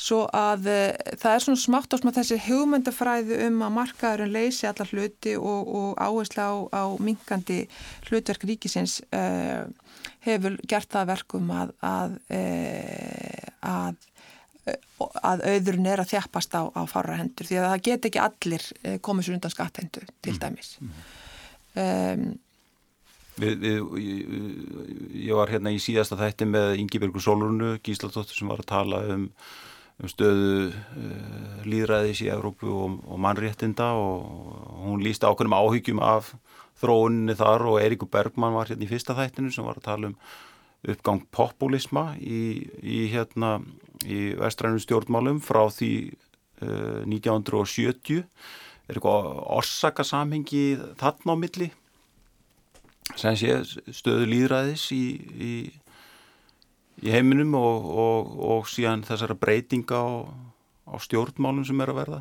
[0.00, 4.68] svo að uh, það er svona smátt og smátt þessi hugmyndafræði um að markaðurinn leysi
[4.70, 7.62] allar hluti og, og áherslu á, á minkandi
[8.08, 9.68] hlutverk ríkisins uh,
[10.24, 14.06] hefur gert það verkum að að, uh, að
[15.24, 18.66] að auðurinn er að þjafpast á, á fara hendur því að það get ekki allir
[19.02, 20.40] komið sér undan skatthendu til mm.
[20.42, 20.68] dæmis
[21.80, 22.26] um,
[23.40, 23.80] við, við,
[25.24, 29.02] ég var hérna í síðasta þætti með Ingi Bergur Solurnu Gísladóttur sem var að tala
[29.16, 29.26] um
[30.00, 36.32] um stöðu uh, líðræðis í Evrópu og, og mannréttinda og hún líst ákveðnum áhyggjum af
[36.80, 40.16] þróuninni þar og Eiríkur Bergman var hérna í fyrsta þættinu sem var að tala um
[40.88, 43.58] uppgang populisma í, í hérna
[44.08, 45.92] í vestrænum stjórnmálum frá því
[46.64, 50.64] uh, 1970 er eitthvað orsakasamhengi
[51.00, 51.68] þarna á milli?
[53.18, 53.60] Sem sé
[53.92, 55.04] stöðu líðræðis í,
[55.36, 55.52] í
[57.04, 60.08] í heiminum og, og, og síðan þessara breytinga á,
[60.90, 62.20] á stjórnmálum sem er að verða?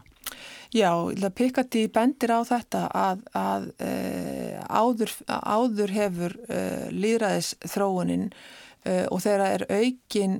[0.69, 0.93] Já,
[1.33, 3.91] Pikati bendir á þetta að, að e,
[4.69, 6.59] áður, áður hefur e,
[6.93, 8.27] líðræðis þróunin
[8.85, 10.37] e, og þeirra er aukin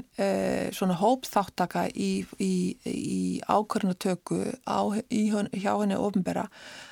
[0.77, 2.53] svona hópþáttaka í, í,
[2.85, 6.45] í ákvörnutöku hjá henni ofinbera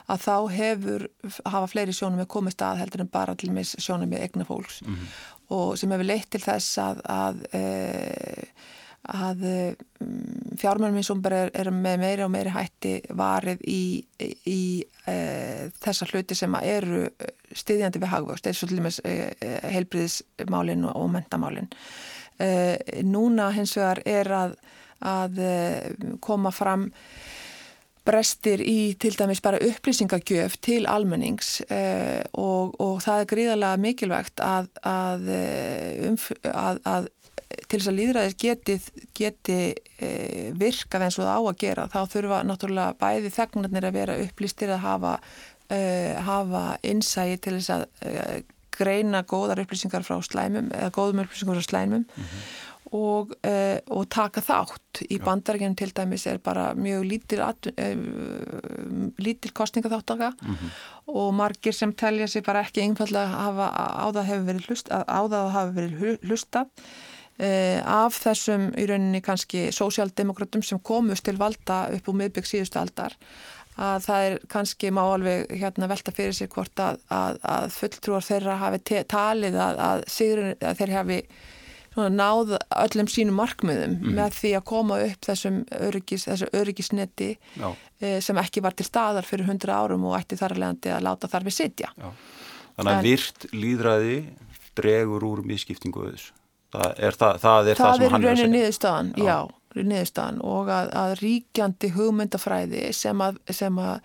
[0.09, 1.07] að þá hefur
[1.45, 4.81] hafa fleiri sjónum með komist að heldur en bara til mis sjónum með egna fólks
[4.81, 8.49] mm -hmm og sem hefur leitt til þess að, að, eh,
[9.07, 9.45] að, að
[10.03, 13.81] mm, fjármjörnum eins og bara er, er með meiri og meiri hætti varið í,
[14.51, 14.61] í
[15.07, 15.17] e,
[15.83, 17.05] þessa hluti sem eru
[17.55, 19.15] stiðjandi við hagvöxt, eins og til dæmis e,
[19.71, 21.71] heilbriðismálinn og mentamálinn.
[22.43, 22.49] E,
[23.07, 25.39] núna hins vegar er að
[26.25, 26.89] koma fram
[28.07, 34.43] brestir í til dæmis bara upplýsingagjöf til almennings eh, og, og það er gríðarlega mikilvægt
[34.43, 37.11] að, að, eh, umf, að, að
[37.67, 38.77] til þess að líðræðis geti,
[39.15, 39.59] geti
[40.03, 44.19] eh, virkað eins og það á að gera þá þurfa náttúrulega bæði þegnarnir að vera
[44.23, 45.15] upplýstir að hafa,
[45.73, 48.37] eh, hafa innsægi til þess að eh,
[48.77, 52.03] greina góðar upplýsingar frá slæmum eða góðum upplýsingar frá slæmum.
[52.05, 55.03] Mm -hmm og, uh, og taka þátt.
[55.11, 60.69] Í bandarækjum til dæmis er bara mjög lítil, uh, lítil kostningaþáttaka mm -hmm.
[61.07, 65.21] og margir sem telja sér bara ekki einfallega hafa, á það hefur verið hlust, á
[65.29, 66.67] það hafa verið hlustað.
[67.39, 72.79] Uh, af þessum í rauninni kannski sósjaldemokratum sem komust til valda upp úr miðbygg síðustu
[72.79, 73.13] aldar
[73.77, 78.25] að það er kannski má alveg hérna velta fyrir sig hvort að, að, að fulltrúar
[78.25, 80.03] þeirra hafi talið að, að
[80.79, 81.19] þeir hafi
[81.97, 84.15] náð öllum sínum markmiðum mm -hmm.
[84.19, 87.29] með því að koma upp þessum öryggis, öryggisneti
[87.99, 91.27] e, sem ekki var til staðar fyrir hundra árum og ætti þar alveg að láta
[91.27, 91.89] þar við sitja.
[91.97, 92.09] Já.
[92.77, 94.17] Þannig að en, virt líðræði
[94.77, 96.33] dregur úr miskiptingu þessu.
[96.71, 98.37] Það er það, það, er það, það sem hann er að segja.
[98.37, 99.25] Það er raunin niðurstaðan, já.
[99.25, 99.83] já.
[99.83, 104.01] niðurstaðan og að, að ríkjandi hugmyndafræði sem að, sem að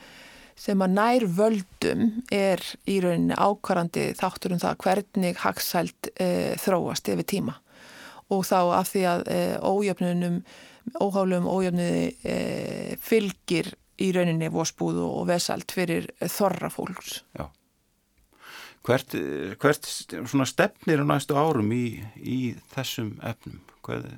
[0.62, 6.28] sem að nær völdum er í rauninni ákvarandi þáttur um það hvernig hagsælt e,
[6.60, 7.56] þróast yfir tíma
[8.32, 10.42] og þá af því að e, ójöfnunum,
[10.98, 12.36] óhálum ójöfnuði e,
[13.02, 17.20] fylgir í rauninni vósbúðu og vesalt fyrir þorra fólks.
[17.38, 17.46] Já.
[18.82, 19.14] Hvert,
[19.62, 19.86] hvert
[20.50, 22.38] stefnir á næstu árum í, í
[22.74, 23.60] þessum efnum?
[23.86, 24.08] Hvað,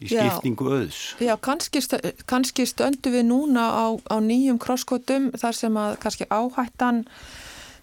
[0.00, 1.00] í skiptingu öðs?
[1.20, 1.82] Já, kannski,
[2.30, 7.04] kannski stöndu við núna á, á nýjum krosskotum þar sem að kannski áhættan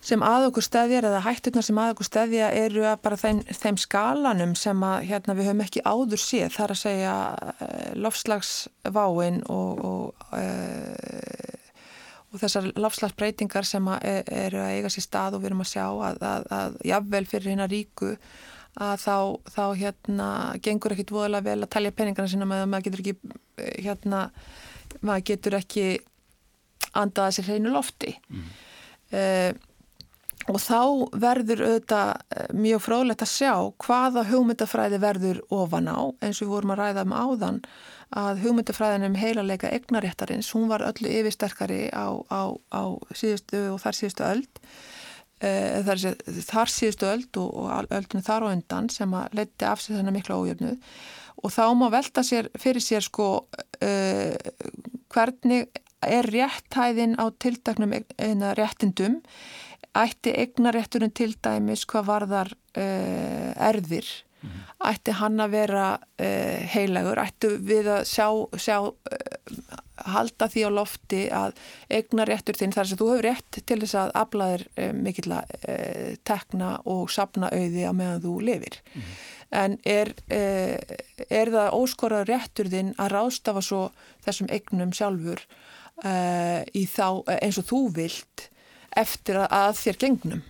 [0.07, 3.79] sem að okkur stefjar eða hætturnar sem að okkur stefja eru að bara þeim, þeim
[3.81, 9.81] skalanum sem að hérna, við höfum ekki áður séð þar að segja uh, lofslagsváin og,
[9.91, 11.77] og, uh,
[12.31, 15.85] og þessar lofslagsbreytingar sem er, eru að eiga sér stað og við erum að sjá
[15.87, 18.13] að, að, að jafnvel fyrir hérna ríku
[18.77, 19.17] að þá,
[19.49, 20.31] þá hérna
[20.63, 23.15] gengur ekkit voðalega vel að talja peningarna sína með að maður getur ekki
[23.57, 24.19] eh, hérna,
[25.01, 25.87] maður getur ekki
[26.97, 28.51] andaða sér hreinu lofti mm.
[29.17, 29.49] uh,
[30.47, 30.81] Og þá
[31.19, 36.53] verður auðvitað eh, mjög frólægt að sjá hvaða hugmyndafræði verður ofan á eins og við
[36.53, 37.61] vorum að ræða um áðan
[38.15, 43.97] að hugmyndafræðin um heilarleika egnaréttarins, hún var öllu yfirsterkari á, á, á síðustu og þar
[43.97, 44.61] síðustu öld
[45.43, 45.51] e,
[45.83, 46.03] þar,
[46.47, 50.15] þar síðustu öld og, og öldinu þar og undan sem að leti af sig þennan
[50.15, 50.77] miklu ójöfnu
[51.43, 53.29] og þá má velta sér fyrir sér sko
[53.83, 53.91] e,
[55.11, 55.67] hvernig
[56.07, 57.95] er réttæðin á tiltaknum
[58.55, 59.19] réttindum
[59.97, 64.07] ætti eignarétturinn til dæmis hvað varðar uh, erðir
[64.41, 64.89] mm -hmm.
[64.91, 69.79] ætti hann að vera uh, heilagur, ætti við að sjá, sjá uh,
[70.13, 71.53] halda því á lofti að
[71.89, 75.45] eignaréttur þinn þar sem þú hefur rétt til þess að aflaðir mikill að
[76.23, 79.15] tekna og sapna auði á meðan þú lifir mm -hmm.
[79.49, 80.13] en er,
[81.29, 83.91] er það óskoraður réttur þinn að rástafa svo
[84.25, 85.41] þessum eignum sjálfur
[86.73, 88.49] í þá eins og þú vilt
[88.97, 90.45] eftir að þér gengnum.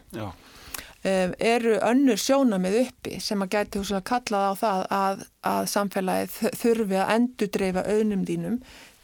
[1.07, 5.67] Um, eru önnur sjónamið uppi sem að gæti hús að kalla á það að, að
[5.71, 8.57] samfélagið þurfi að endudreifa auðnum þínum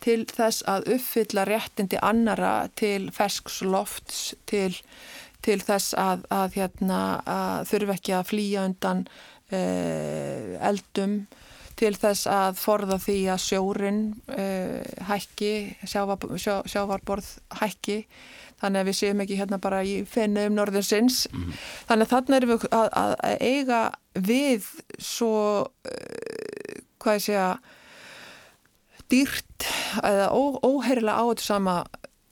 [0.03, 4.73] til þess að uppfylla réttindi annara til fersks lofts til,
[5.45, 9.05] til þess að, að, hérna, að þurfi ekki að flýja undan
[9.53, 11.17] uh, eldum
[11.79, 14.03] til þess að forða því að sjórin
[14.33, 15.53] uh, hækki,
[15.87, 18.03] sjávar, sjá, sjávarborð hækki
[18.63, 21.61] þannig að við séum ekki hérna bara í fennu um norðinsins mm -hmm.
[21.89, 23.81] þannig að þarna erum við að, að, að eiga
[24.13, 25.35] við svo
[25.67, 27.47] uh, hvað ég segja
[29.11, 29.67] dýrt
[30.01, 31.75] eða ó, óheirilega á þetta sama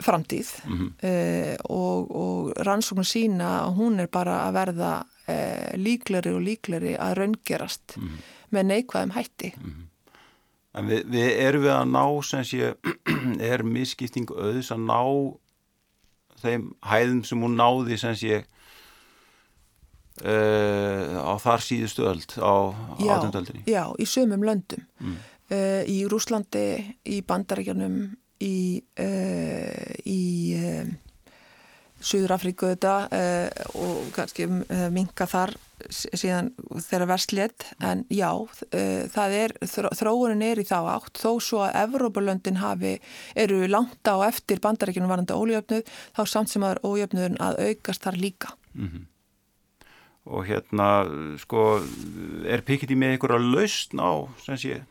[0.02, 0.90] framtíð mm -hmm.
[1.10, 4.94] uh, og, og rannsóknum sína að hún er bara að verða
[5.28, 8.28] uh, líkleri og líkleri að raungerast mm -hmm.
[8.50, 9.88] með neikvæðum hætti mhm.
[10.72, 12.76] En við, við erum við að ná sem sé
[13.52, 15.02] er misskipting auðs að ná
[16.42, 18.42] þeim hæðum sem hún náði sem sé
[20.22, 22.56] uh, á þar síðustu öll á
[23.00, 23.64] átundöldinni.
[23.70, 24.84] Já, í sömum löndum.
[25.02, 25.20] Mm.
[25.52, 26.66] Uh, í Rúslandi,
[27.12, 27.98] í Bandaríkjanum,
[28.42, 30.22] í, uh, í
[32.02, 32.94] Suður Afríku þetta
[33.78, 34.48] og kannski
[34.92, 35.54] minka þar
[35.90, 36.52] síðan
[36.84, 39.54] þeirra verslétt en já, uh, það er
[39.98, 41.22] þróunin er í þá átt.
[41.22, 42.98] Þó svo að Evrópulöndin hafi
[43.36, 48.20] eru langt á eftir bandarækjunum varandi ójöfnuð þá samt sem að ójöfnuðun að aukast þar
[48.22, 48.54] líka.
[48.74, 49.08] Mm -hmm.
[50.32, 50.88] Og hérna
[51.42, 51.82] sko
[52.46, 54.12] er Piketty með að lausn á
[54.46, 54.82] sem sé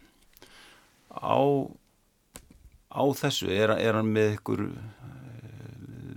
[1.10, 1.38] á,
[2.90, 3.46] á þessu?
[3.50, 4.66] Er, er hann með uh,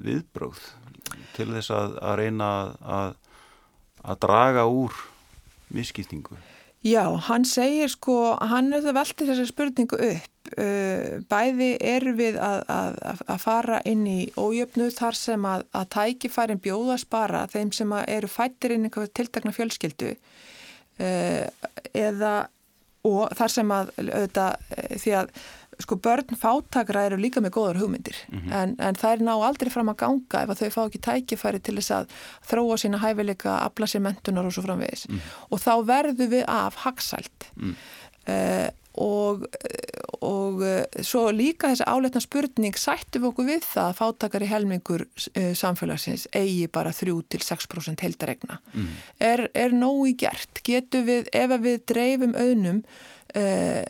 [0.01, 0.82] viðbróð
[1.35, 2.49] til þess að, að reyna
[2.83, 3.19] að
[4.03, 4.95] að draga úr
[5.73, 6.37] misskiptingu?
[6.83, 10.29] Já, hann segir sko, hann það veltið þessar spurningu upp.
[10.53, 15.87] Uh, bæði er við að, að, að fara inn í ójöfnu þar sem að, að
[15.95, 21.47] tækifærin bjóðast bara þeim sem eru fættir inn í tiltakna fjölskyldu uh,
[21.95, 22.33] eða
[23.07, 24.67] og þar sem að auðvitað,
[24.99, 25.31] því að
[25.81, 28.53] sko börn fátakra eru líka með góðar hugmyndir mm -hmm.
[28.59, 31.59] en, en það er ná aldrei fram að ganga ef að þau fá ekki tækifæri
[31.59, 32.13] til þess að
[32.49, 35.49] þróa sína hæfileika, afla sér mentunar og svo framvegis mm -hmm.
[35.49, 37.75] og þá verður við af hagsælt mm.
[38.27, 39.45] uh, og,
[40.21, 45.05] og uh, svo líka þessi áleitna spurning sættum við okkur við það að fátakari helmingur
[45.07, 48.93] uh, samfélagsins eigi bara 3-6% heldaregna mhm.
[49.19, 52.83] er, er nógu gert getur við, ef við dreifum auðnum
[53.33, 53.81] Uh,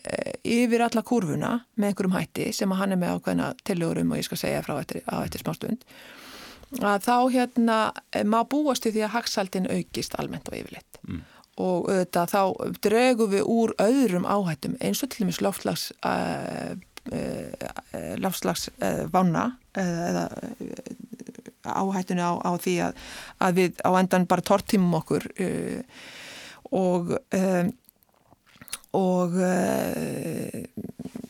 [0.48, 4.28] yfir alla kurvuna með einhverjum hætti sem að hann er með ákveðina tilurum og ég
[4.30, 5.84] skal segja frá eftir, eftir smá stund
[6.80, 7.78] að þá hérna
[8.16, 11.20] eh, má búast í því að haxaldin aukist almennt og yfirleitt mm.
[11.60, 16.74] og auðvitað þá dregum við úr öðrum áhættum eins og til dæmis loftslags uh,
[17.12, 20.30] uh, loftslags uh, vána eða
[21.64, 23.06] áhættunni á, á því að,
[23.44, 25.28] að við á endan bara tortímum okkur
[26.74, 27.72] og um,
[28.98, 29.36] og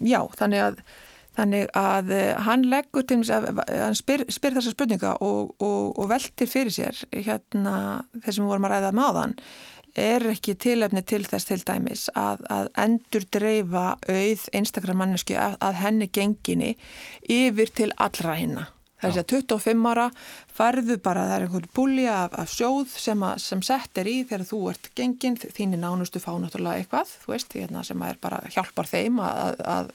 [0.04, 0.86] já, þannig að
[1.34, 2.12] Þannig að
[2.46, 8.04] hann leggur til hann spyr, spyr þessa spurninga og, og, og veltir fyrir sér hérna
[8.20, 9.34] þessum við vorum að ræða maðan
[9.98, 15.58] er ekki tilefni til þess til dæmis að, að endur dreifa auð einstakra mannesku að,
[15.62, 16.72] að henni genginni
[17.30, 18.68] yfir til allra hinna.
[19.04, 20.08] Það er að 25 ára
[20.54, 24.18] farðu bara, það er einhvern búli af, af sjóð sem, að, sem sett er í
[24.24, 28.42] þegar þú ert gengin, þínir nánustu fá náttúrulega eitthvað, þú veist, hérna, sem er bara
[28.56, 29.94] hjálpar þeim að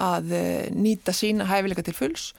[0.00, 2.30] að eh, nýta sína hæfileika til fulls.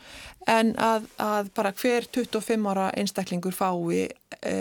[0.50, 4.08] En að, að bara hver 25 ára einstaklingur fái
[4.42, 4.56] e,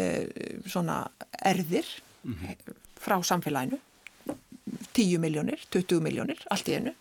[0.69, 1.07] svona
[1.41, 1.87] erðir
[2.23, 2.75] mm -hmm.
[3.01, 3.79] frá samfélaginu.
[4.93, 6.93] 10 miljónir, 20 miljónir allt í einu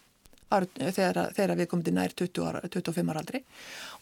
[0.50, 3.44] þegar, þegar viðkomandi nær 20 ára, 25 ára aldri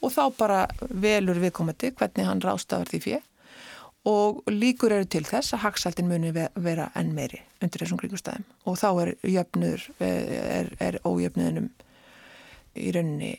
[0.02, 3.26] og þá bara velur viðkomandi hvernig hann rástafar því fyrir
[4.08, 8.78] og líkur eru til þess að haksaldin muni vera enn meiri undir þessum kringustæðum og
[8.80, 11.68] þá er jöfnur, er, er ójöfnuðinum
[12.78, 13.34] í rauninni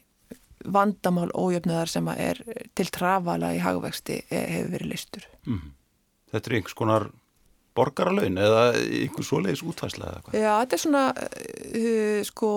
[0.64, 2.42] vandamál ójöfnuðar sem er
[2.76, 5.26] til trafala í hagvexti e, hefur verið listur.
[5.46, 5.70] Mm.
[6.32, 7.08] Þetta er einhvers konar
[7.78, 10.40] borgarlaun eða einhvers svoleiðis útvæsla eða hvað?
[10.42, 11.04] Já, þetta er svona,
[11.80, 12.50] uh, sko,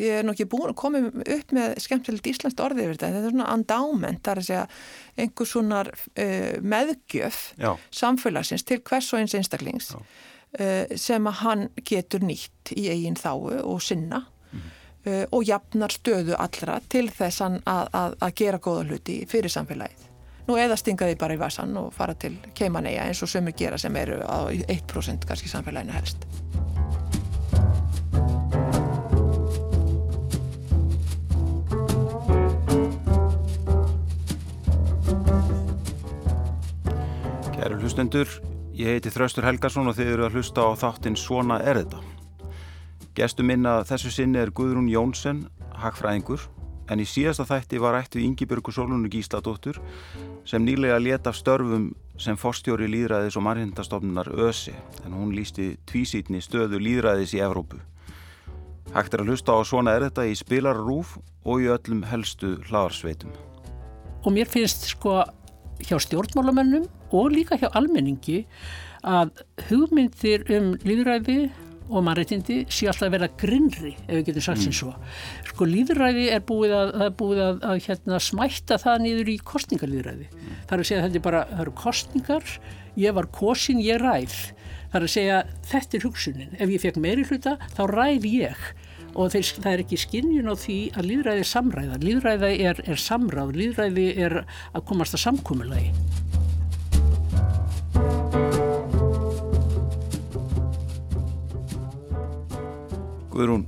[0.00, 3.34] ég er nokkið búin að koma upp með skemmtilegt íslenskt orðið yfir þetta, þetta er
[3.36, 4.66] svona andáment, það er að segja
[5.24, 7.72] einhvers svona uh, meðgjöf Já.
[8.02, 13.60] samfélagsins til hvers og eins einstaklings uh, sem að hann getur nýtt í eigin þáu
[13.62, 14.24] og sinna
[14.54, 20.10] uh, og jafnar stöðu allra til þess að, að, að gera góða hluti fyrir samfélagið.
[20.44, 23.94] Nú eða stingaði bara í vasan og fara til keimaneia eins og sömu gera sem
[23.96, 26.26] eru á 1% kannski samfélaginu helst.
[37.54, 38.28] Kæru hlustendur,
[38.76, 42.02] ég heiti Þraustur Helgarsson og þið eru að hlusta á þáttinn Svona er þetta.
[43.16, 45.46] Gestur minna þessu sinni er Guðrún Jónsson,
[45.80, 46.44] hagfræðingur,
[46.90, 49.80] en í síðasta þætti var ættu Yngibjörgu Solunu Gísladóttur
[50.44, 54.74] sem nýlega leta störfum sem forstjóri líðræðis og margindastofnunar ÖSI,
[55.04, 57.80] en hún lísti tvísýtni stöðu líðræðis í Evrópu.
[58.94, 63.32] Hægt er að hlusta á svona er þetta í spilarrúf og í öllum helstu hlaðarsveitum.
[64.24, 65.22] Og mér finnst sko
[65.82, 68.44] hjá stjórnmálamennum og líka hjá almenningi
[69.04, 69.34] að
[69.68, 71.48] hugmyndir um líðræði
[71.90, 74.78] og mannreitindi sé alltaf að vera grinnri ef við getum sagt sem mm.
[74.78, 74.94] svo
[75.54, 80.26] sko líðræði er búið að, er búið að, að hérna, smætta það niður í kostningalíðræði
[80.30, 80.56] mm.
[80.66, 82.56] það er að segja að þetta er bara það eru kostningar,
[83.00, 84.38] ég var kosin, ég ræð.
[84.90, 85.38] Það er að segja
[85.70, 88.66] þetta er hugsunin, ef ég fekk meiri hluta þá ræð ég.
[89.14, 91.98] Og þeir, það er ekki skinnjun á því að líðræði er samræða.
[92.02, 94.40] Líðræði er, er samráð, líðræði er
[94.74, 95.92] að komast að samkúmulagi
[103.34, 103.64] Guðrún,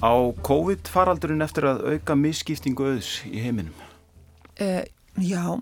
[0.00, 0.12] á
[0.44, 3.76] COVID faraldurinn eftir að auka misskiptingu auðs í heiminum?
[4.60, 4.82] Uh,
[5.20, 5.60] já,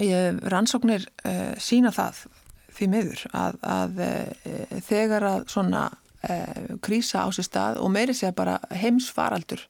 [0.00, 2.24] ég, rannsóknir uh, sína það
[2.76, 5.88] því miður að, að uh, þegar að svona
[6.84, 9.62] krísa á sér stað og meiri sé að bara heimsfaraldur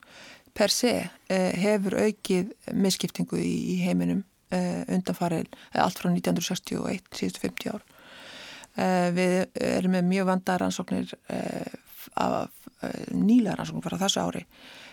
[0.50, 0.90] per se
[1.30, 5.46] hefur aukið misskiptingu í, í heiminum undanfarið
[5.78, 7.86] allt frá 1961, síðustu 50 ár.
[9.14, 11.14] Við erum með mjög vandar rannsóknir
[12.18, 12.59] af Eh,
[13.12, 14.44] nýlega rannsóknum frá þessu ári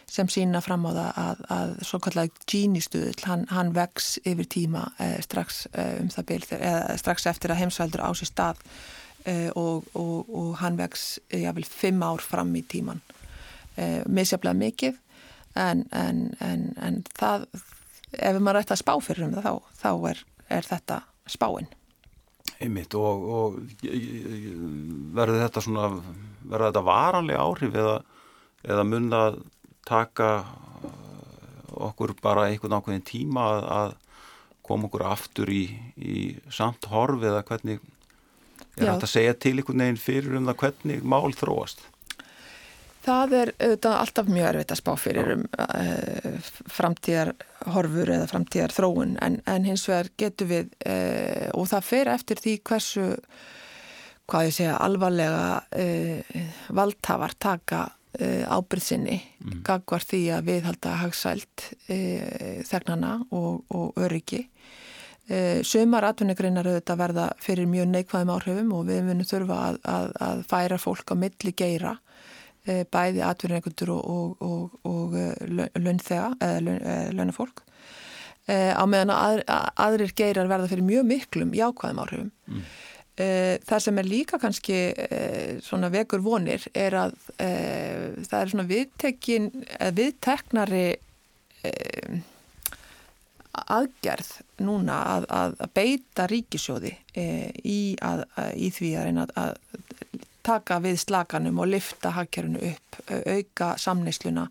[0.08, 4.86] sem sína fram á það að, að svo kallar Gini-stuðl, hann, hann vex yfir tíma
[5.04, 8.62] eh, strax eh, um það byrð, eða strax eftir að heimsveldur á sér stað
[9.28, 13.04] eh, og, og, og hann vex jáfnveil fimm ár fram í tíman
[13.76, 15.02] eh, misjaflega mikið
[15.60, 17.50] en, en, en, en það
[18.16, 20.24] ef maður ætti að spá fyrir um það þá, þá er,
[20.60, 21.72] er þetta spáinn
[22.64, 23.58] Einmitt og, og
[25.18, 25.90] verður þetta svona,
[26.48, 27.98] verður þetta varanlega áhrif eða,
[28.66, 29.22] eða munna
[29.88, 30.32] taka
[31.78, 33.94] okkur bara einhvern ákveðin tíma að, að
[34.68, 35.64] koma okkur aftur í,
[35.96, 36.18] í
[36.52, 37.84] samt horf eða hvernig
[38.78, 41.86] er þetta að segja til einhvern veginn fyrir um það hvernig mál þróast?
[43.08, 46.48] Það er auðvitað alltaf mjög erfitt að spá fyrir um uh,
[46.78, 52.42] framtíðarhorfur eða framtíðar þróun en, en hins vegar getur við uh, og það fer eftir
[52.44, 53.06] því hversu
[54.28, 55.46] hvað ég segja alvarlega
[55.84, 56.42] uh,
[56.76, 57.86] valdhafar taka
[58.18, 59.58] ábyrðsynni mm.
[59.68, 64.40] gagvar því að við halda hagsælt þegnana og, og öryggi.
[65.68, 70.42] Sumar atvinnigreinar auðvitað verða fyrir mjög neikvæðum áhrifum og við munum þurfa að, að, að
[70.50, 71.94] færa fólk á milli geira
[72.68, 76.78] bæði atvinnigundur og, og, og, og launþega eða
[77.16, 77.64] launafólk
[78.48, 79.42] e, á meðan að,
[79.80, 82.64] aðrir geirar verða fyrir mjög miklum jákvæðum áhrifum mm.
[83.16, 83.28] e,
[83.68, 85.20] það sem er líka kannski e,
[85.66, 87.52] svona vekur vonir er að e,
[88.24, 89.52] það er svona viðtekin
[90.00, 90.88] viðteknari
[93.58, 94.30] aðgerð
[94.64, 97.26] núna að, að, að beita ríkisjóði e,
[97.66, 98.24] í, að,
[98.56, 99.58] í því að reyna að
[100.48, 104.48] taka við slaganum og lifta hagkerfunu upp, auka samneysluna,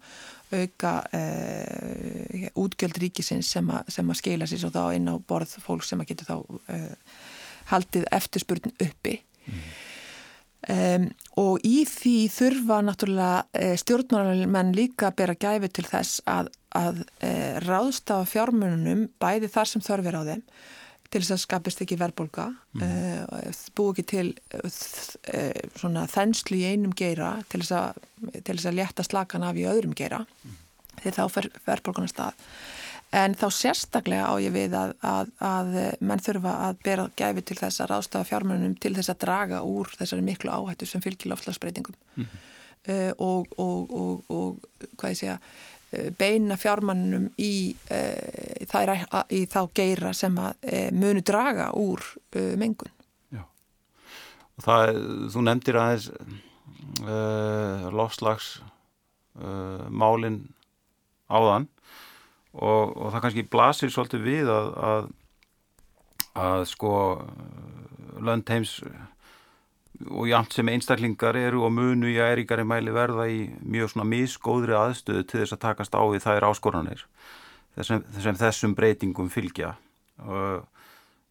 [0.56, 5.86] auka e, útgjöld ríkisins sem, sem að skila sér svo þá inn á borð fólk
[5.86, 6.36] sem að getur þá
[6.70, 6.78] e,
[7.72, 9.18] haldið eftirspurn uppi.
[9.46, 9.66] Mm.
[10.66, 11.04] Um,
[11.38, 17.04] og í því þurfa náttúrulega e, stjórnmálamenn líka að bera gæfi til þess að, að
[17.22, 17.30] e,
[17.62, 20.42] ráðstafa fjármununum bæði þar sem þörfir á þeim
[21.16, 22.46] til þess að skapist ekki verðbólka
[22.76, 22.84] mm.
[22.84, 24.28] e, bú ekki til
[25.80, 28.00] svona þenslu í einum geira til þess að,
[28.38, 30.58] til þess að létta slakan af í öðrum geira mm.
[31.02, 32.50] því þá fer verðbólkuna stað
[33.14, 35.68] En þá sérstaklega á ég við að, að, að
[36.02, 39.92] menn þurfa að bera gæfi til þess að ráðstafa fjármennunum til þess að draga úr
[39.94, 42.26] þessari miklu áhættu sem fylgir lofslagsbreytingum mm
[42.88, 45.75] uh, og, og, og, og hvað ég segja, uh,
[46.18, 47.76] beina fjármennunum í,
[48.68, 48.90] þær,
[49.32, 50.54] í þá geira sem að
[50.96, 52.00] munu draga úr
[52.58, 52.90] mengun.
[53.34, 53.42] Já,
[54.58, 54.80] og það,
[55.34, 56.08] þú nefndir aðeins
[57.96, 60.40] lofslagsmálinn
[61.26, 61.66] áðan
[62.56, 65.08] og, og það kannski blasir svolítið við að, að,
[66.46, 66.92] að sko
[68.26, 68.72] lönd heims
[70.10, 74.76] og jæmt sem einstaklingar eru og munu í æríkari mæli verða í mjög svona misgóðri
[74.76, 77.04] aðstöðu til þess að takast á við þær áskoranir
[77.76, 79.74] þessum, þessum, þessum breytingum fylgja.
[80.24, 80.66] Og,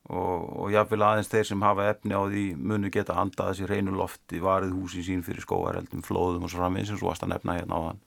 [0.10, 3.96] og, og jáfnvel aðeins þeir sem hafa efni á því munu geta andað sér hreinu
[3.98, 7.58] lofti varið húsi sín fyrir skóareldum, flóðum og svo framveginn sem svo aðst að nefna
[7.58, 8.04] hérna á þann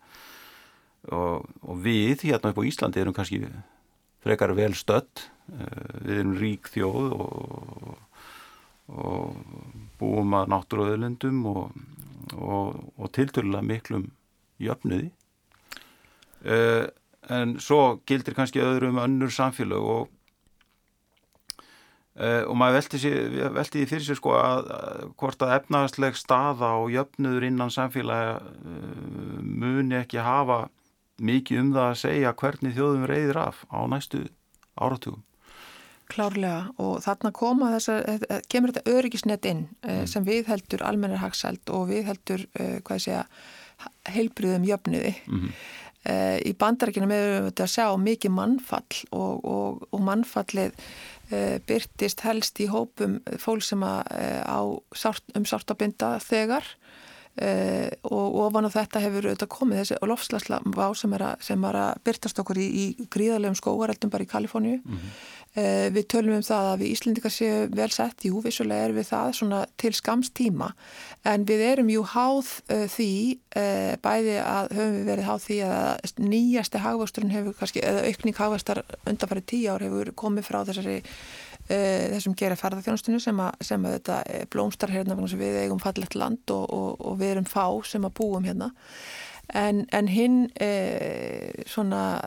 [1.15, 3.41] og, og við hérna upp á Íslandi erum kannski
[4.25, 7.99] frekar vel stött eh, við erum rík þjóð og,
[8.89, 9.37] og
[10.01, 11.81] búum að náttúruöðlendum og,
[12.39, 14.09] og tilturlega miklum
[14.63, 15.11] jöfnuði
[16.45, 16.87] uh,
[17.29, 20.09] en svo gildir kannski öðrum önnur samfélag og
[22.17, 26.19] uh, og maður velti, sér, velti því fyrir sér sko að, að hvort að efnaðsleg
[26.19, 30.67] staða og jöfnuður innan samfélag uh, muni ekki hafa
[31.19, 34.27] mikið um það að segja hvernig þjóðum reyðir af á næstu
[34.79, 35.25] áratugum.
[36.09, 40.07] Klárlega og þarna koma þess að kemur þetta öryggisnett inn eh, mm.
[40.09, 43.27] sem við heldur almennir hagsælt og við heldur, eh, hvað ég segja,
[44.15, 45.13] heilbriðum jöfniði.
[45.29, 45.53] Mm.
[46.09, 50.87] Í bandarækina meðum við að sjá mikið mannfall og, og, og mannfallið
[51.69, 54.07] byrtist helst í hópum fólk sem að,
[54.47, 54.63] á
[55.37, 56.65] um sártabinda þegar
[58.09, 60.63] og ofan á þetta hefur auðvitað komið þessi lofslagsla
[60.97, 61.51] sem er að,
[61.83, 65.13] að byrtast okkur í, í gríðarlegum skóareldum bara í Kaliforníu mm
[65.57, 68.27] við tölum um það að við Íslendikar séu vel sett.
[68.29, 70.69] Jú vissulega er við það svona til skamstíma
[71.27, 73.11] en við erum jú háð uh, því
[74.05, 78.85] bæði að höfum við verið háð því að nýjasti hagvasturinn hefur kannski, eða aukning hagvastar
[79.03, 81.01] undanfærið tíu ár hefur komið frá þessari
[81.69, 86.15] Eh, þessum gera ferðarþjónustinu sem að, sem að þetta eh, blómstar hérna við eigum fallett
[86.17, 88.71] land og, og, og við erum fá sem að búum hérna
[89.55, 90.71] en, en hinn e,
[91.69, 92.21] svona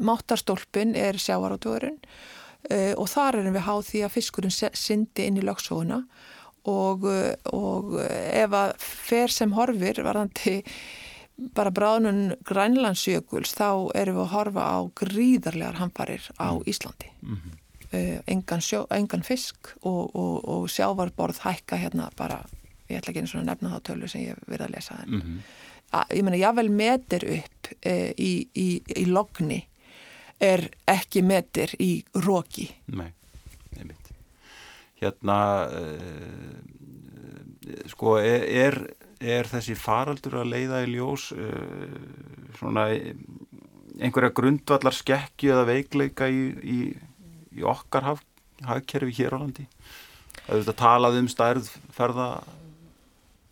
[0.00, 1.98] máttarstólpin er sjávarótugurinn
[2.70, 6.02] e, og þar erum við háð því að fiskurinn syndi inn í lögsóuna
[6.68, 7.06] og,
[7.52, 10.58] og ef að fer sem horfir varðandi
[11.56, 16.68] bara bráðnun grænlandsjökuls þá erum við að horfa á gríðarlegar hamfarir á mm.
[16.68, 17.58] Íslandi mm -hmm
[18.26, 22.40] engan, sjó, engan fisk og, og, og sjávarborð hækka hérna bara,
[22.88, 25.20] ég ætla ekki eins og nefna þá tölu sem ég verði að lesa en mm
[25.20, 25.40] -hmm.
[26.14, 29.62] Ég menna, jável metir upp uh, í, í, í logni
[30.40, 31.92] er ekki metir í
[32.24, 33.10] róki Nei,
[33.76, 34.12] nefnitt
[35.00, 36.56] Hérna uh,
[37.90, 38.82] sko, er, er
[39.20, 41.26] er þessi faraldur að leiða í ljós
[42.56, 42.86] svona
[44.00, 48.22] einhverja grundvallar skekkju eða veikleika í, í okkar haf,
[48.64, 49.66] hafkerfi hér á landi?
[50.48, 52.30] Að þetta talað um stærð ferða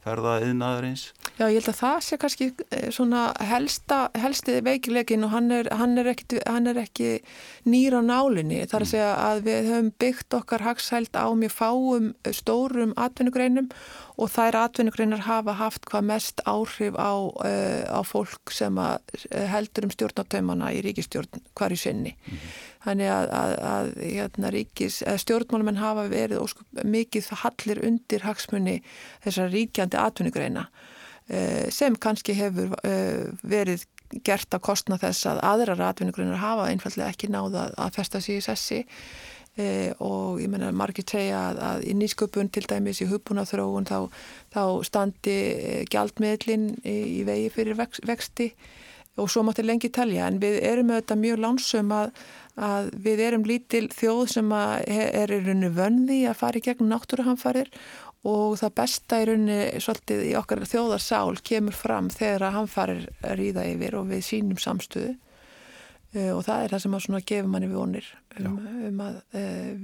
[0.05, 5.31] ferða yðnaðarins Já, ég held að það sé kannski eh, svona helsta, helsti veikilegin og
[5.31, 7.13] hann er, hann er, ekki, hann er ekki
[7.63, 8.65] nýra nálinni.
[8.65, 13.71] Það er að segja að við höfum byggt okkar hagsælt á mjög fáum stórum atvinnugreinum
[14.19, 18.83] og þær atvinnugreinar hafa haft hvað mest áhrif á, uh, á fólk sem
[19.31, 22.17] heldur um stjórnatöymana í ríkistjórn hverju sinni.
[22.19, 22.59] Mm -hmm.
[22.83, 28.81] Þannig að, að, að hérna, ríkis, stjórnmálumenn hafa verið óskup, mikið hallir undir hagsmunni
[29.23, 30.95] þessar ríkjandi atvinnugreina Eh,
[31.75, 33.85] sem kannski hefur eh, verið
[34.25, 38.45] gert að kostna þess að aðrar atvinnugrunar hafa einfallega ekki náða að festa sig í
[38.45, 38.81] sessi.
[39.59, 44.07] E, og ég menna margir segja að, að í nýsköpun til dæmis í hugbúnaþróun þá,
[44.55, 45.39] þá standi
[45.91, 48.53] gjaldmiðlin í, í vegi fyrir vex, vexti.
[49.19, 50.29] Og svo mátti lengi telja.
[50.31, 52.13] En við erum auðvitað mjög lánsum að,
[52.55, 57.73] að við erum lítil þjóð sem er í rauninu vönði að fara í gegnum náttúruhamfarir
[58.27, 63.05] og það besta í rauninni svolítið í okkar þjóðarsál kemur fram þegar að hann farir
[63.23, 65.15] að ríða yfir og við sínum samstöðu.
[66.17, 68.07] Uh, og það er það sem að svona gefur manni vonir
[68.41, 68.55] um,
[68.89, 69.83] um að uh,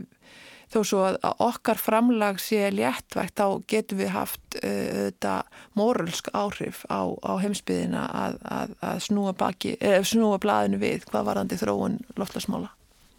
[0.72, 5.34] þó svo að, að okkar framlag sé léttvægt þá getum við haft uh, þetta
[5.76, 9.76] moralsk áhrif á, á heimsbyðina að, að, að snúa, baki,
[10.08, 12.72] snúa blaðinu við hvað varandi þróun loftlasmála.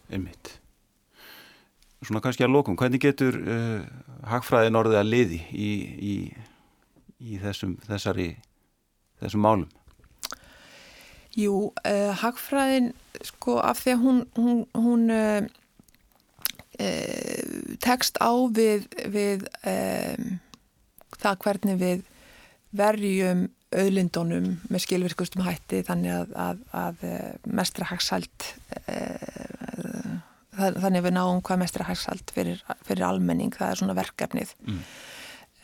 [0.10, 0.56] Einmitt
[2.04, 3.86] svona kannski að lókum, hvernig getur uh,
[4.30, 6.16] hagfræðin orðið að liði í, í,
[7.20, 8.30] í þessum, þessari,
[9.24, 9.70] þessum málum?
[11.36, 12.94] Jú, uh, hagfræðin,
[13.26, 15.48] sko, af því að hún, hún, hún uh,
[17.84, 20.40] tekst á við, við um,
[21.16, 22.08] það hvernig við
[22.76, 27.06] verjum auðlindónum með skilvirkustum hætti þannig að, að, að
[27.48, 28.54] mestra hagsalt
[30.56, 34.82] þannig að við náum hvað mestra hægsald fyrir, fyrir almenning, það er svona verkefnið mm.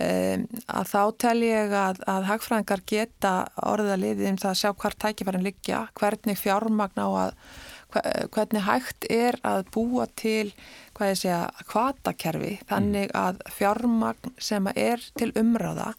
[0.05, 0.45] um,
[0.77, 3.35] að þá tel ég að, að hagfræðingar geta
[3.71, 7.37] orðið að liðið um það að sjá hvar tækifærin liggja, hvernig fjármagn á að
[8.31, 10.53] hvernig hægt er að búa til
[10.95, 13.17] hvað ég segja, kvatakerfi þannig mm.
[13.19, 15.91] að fjármagn sem er til umráða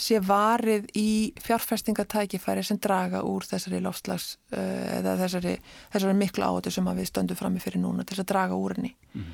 [0.00, 1.08] sé varið í
[1.44, 5.56] fjárfestingatækifæri sem draga úr þessari lofslags uh, eða þessari,
[5.92, 8.92] þessari miklu áhættu sem við stöndum fram með fyrir núna til að draga úr henni
[9.14, 9.30] mm.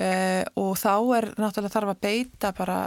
[0.00, 2.78] uh, og þá er náttúrulega þarf að beita bara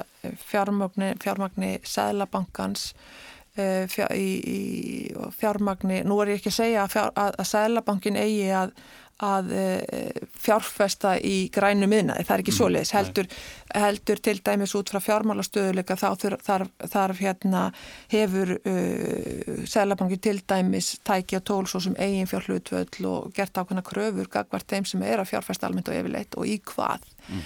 [0.47, 6.95] fjármagni, fjármagni Sæðlabankans uh, fjár, í, í fjármagni, nú er ég ekki að segja að,
[6.95, 8.77] fjár, að, að Sæðlabankin eigi að
[9.23, 12.91] að eh, fjárfesta í grænu miðnaði, það er ekki mm, svoleiðis.
[12.93, 13.29] heldur,
[13.73, 16.07] heldur til dæmis út frá fjármálastöðuleika þá
[16.45, 17.63] þarf, þarf hérna
[18.13, 24.29] hefur uh, Sælabanki til dæmis tækja tól svo sem eigin fjárhlutvöld og gert ákveðna kröfur
[24.29, 27.09] gagvart þeim sem er að fjárfesta almennt og yfirleitt og í hvað.
[27.27, 27.45] Mm.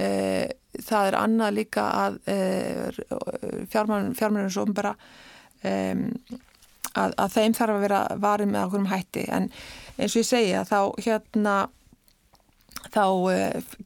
[0.00, 0.44] uh,
[0.88, 4.96] það er annað líka að uh, fjármálunum svo umbera
[5.68, 6.06] um,
[6.98, 9.24] að, að þeim þarf að vera varið með okkur um hætti.
[9.30, 9.48] En
[10.00, 11.58] eins og ég segja þá hérna
[12.88, 13.76] þá eh,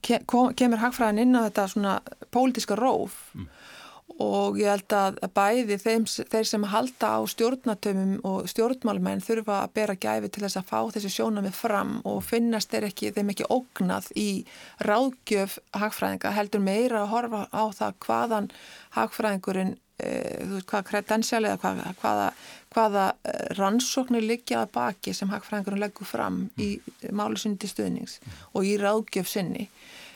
[0.56, 1.94] kemur hagfræðin inn á þetta svona
[2.34, 3.46] pólitiska róf mm.
[4.22, 9.74] og ég held að bæði þeim, þeir sem halda á stjórnatömmum og stjórnmálmenn þurfa að
[9.78, 13.50] bera gæfi til þess að fá þessi sjónamið fram og finnast þeir ekki, þeim ekki
[13.50, 14.28] ógnað í
[14.86, 18.52] ráðgjöf hagfræðinga heldur meira að horfa á það hvaðan
[18.98, 22.28] hagfræðingurinn þú veist hvað kredensjali eða hvað, hvaða,
[22.74, 26.70] hvaða eh, rannsóknir liggja að baki sem hagfræðingarinn leggur fram í
[27.14, 28.18] máli sinni til stuðnings
[28.52, 29.68] og í ráðgjöf sinni.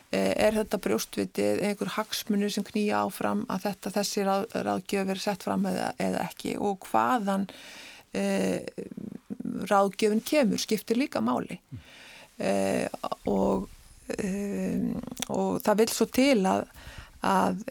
[0.09, 5.23] Eh, er þetta brjóstvitið einhver hagsmunir sem knýja áfram að þetta þessi ráð, ráðgjöf er
[5.23, 6.57] sett fram eða, eða ekki?
[6.57, 7.45] Og hvaðan
[8.17, 8.25] e,
[9.69, 11.59] ráðgjöfin kemur skiptir líka máli.
[12.41, 12.89] E,
[13.29, 13.69] og,
[14.17, 14.31] e,
[15.29, 16.65] og það vil svo til að
[17.19, 17.65] að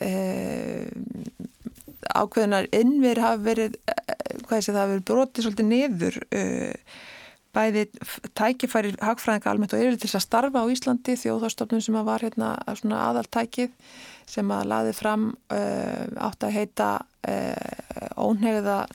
[2.16, 7.00] ákveðinar innver hafa verið, eh, hvað sé það, hafa verið brotið svolítið niður uh,
[7.58, 7.84] bæði
[8.38, 13.02] tækifæri hagfræðinga almennt og eru til að starfa á Íslandi þjóðarstofnun sem var hérna svona
[13.08, 13.74] aðaltækið
[14.30, 16.92] sem að laði fram uh, átt að heita
[18.16, 18.86] ónegða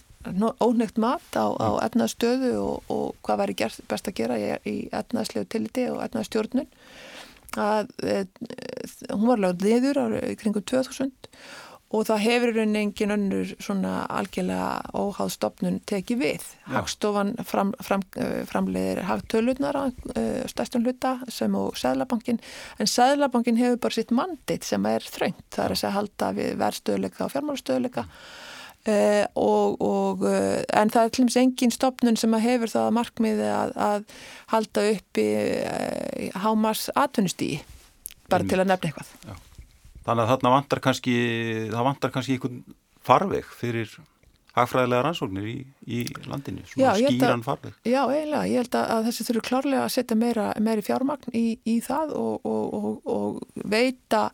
[0.63, 5.49] ónegt mat á, á etnaðstöðu og, og hvað væri gert, best að gera í, etnaðslegu
[5.51, 6.71] tilliti og etnaðstjórnun
[7.61, 7.91] að
[9.11, 10.05] hún var lögð niður á
[10.41, 11.11] kringum 2000
[11.93, 16.47] og það hefur raunin engin önnur svona algjörlega óháð stopnun tekið við.
[16.73, 22.41] Hagstofan fram, fram, eh, framleiðir hagtöluðnar á uh, stærstum hluta sem og Sæðlabankin
[22.81, 25.45] en Sæðlabankin hefur bara sitt mandit sem er þröngt.
[25.53, 31.05] Það er að segja halda við verðstöðuleika og fjármálustöðuleika uh, og, og uh, en það
[31.05, 34.19] er til meins engin stopnun sem hefur það markmiði að, að
[34.57, 35.31] halda upp í
[36.41, 37.61] hámars atvinnustíi
[38.33, 39.17] bara til að nefna eitthvað.
[39.29, 39.52] Já.
[40.07, 41.19] Þannig að þarna vantar kannski,
[41.71, 42.65] það vantar kannski einhvern
[43.03, 43.93] farveg fyrir
[44.57, 45.55] hagfræðilega rannsóknir í,
[45.89, 47.79] í landinu, svona já, skýran farveg.
[47.89, 51.79] Já, eiginlega, ég held að þessi þurfu klárlega að setja meira, meiri fjármagn í, í
[51.85, 54.27] það og, og, og, og veita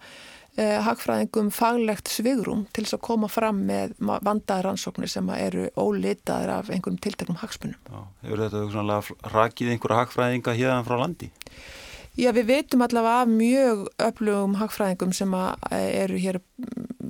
[0.59, 6.57] eh, hagfræðingum faglegt svigrum til þess að koma fram með vandaði rannsóknir sem eru ólitaðir
[6.57, 7.79] af einhverjum tilteknum hagspunum.
[7.87, 9.03] Já, hefur þetta
[9.37, 11.31] rakið einhverja hagfræðinga hérna frá landi?
[11.31, 11.88] Já,
[12.19, 15.35] við veitum allavega af mjög öflugum hagfræðingum sem
[15.71, 16.41] eru hér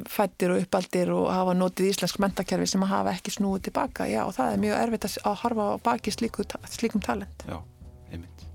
[0.08, 4.08] fættir og uppaldir og hafa notið íslensk mentakerfi sem hafa ekki snúið tilbaka.
[4.08, 7.46] Já, og það er mjög erfitt að harfa baki slíku, slíkum talent.
[7.48, 7.56] Já,
[8.12, 8.46] einmitt.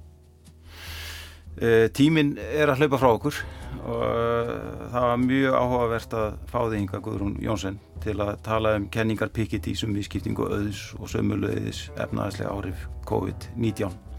[1.58, 3.42] E, tímin er að hlaupa frá okkur
[3.84, 4.56] og e,
[4.94, 9.34] það var mjög áhugavert að fá þig yngar Guðrún Jónsson til að tala um kenningar
[9.34, 14.13] Piketty sem viðskiptingu öðs og sömulegðis efnaðislega árif COVID-19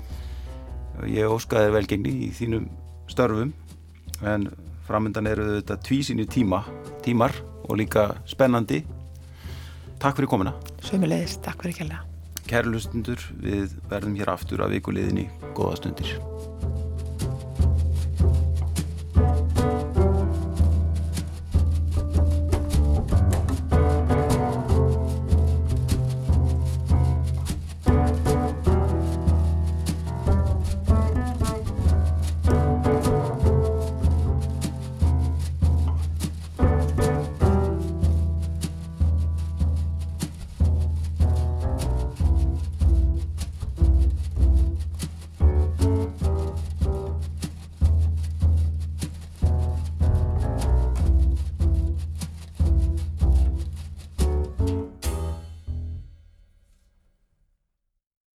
[1.10, 2.68] ég óskaði velgengni í þínum
[3.10, 3.52] störfum
[4.24, 4.48] en
[4.86, 6.62] framöndan eru þetta tvísinu tíma,
[7.04, 7.34] tímar
[7.64, 8.82] og líka spennandi.
[10.04, 10.52] Takk fyrir komina
[10.84, 12.02] Sveimilegis, takk fyrir kjalla
[12.44, 16.16] Kæru lustundur, við verðum hér aftur að vikuleginni Góða stundir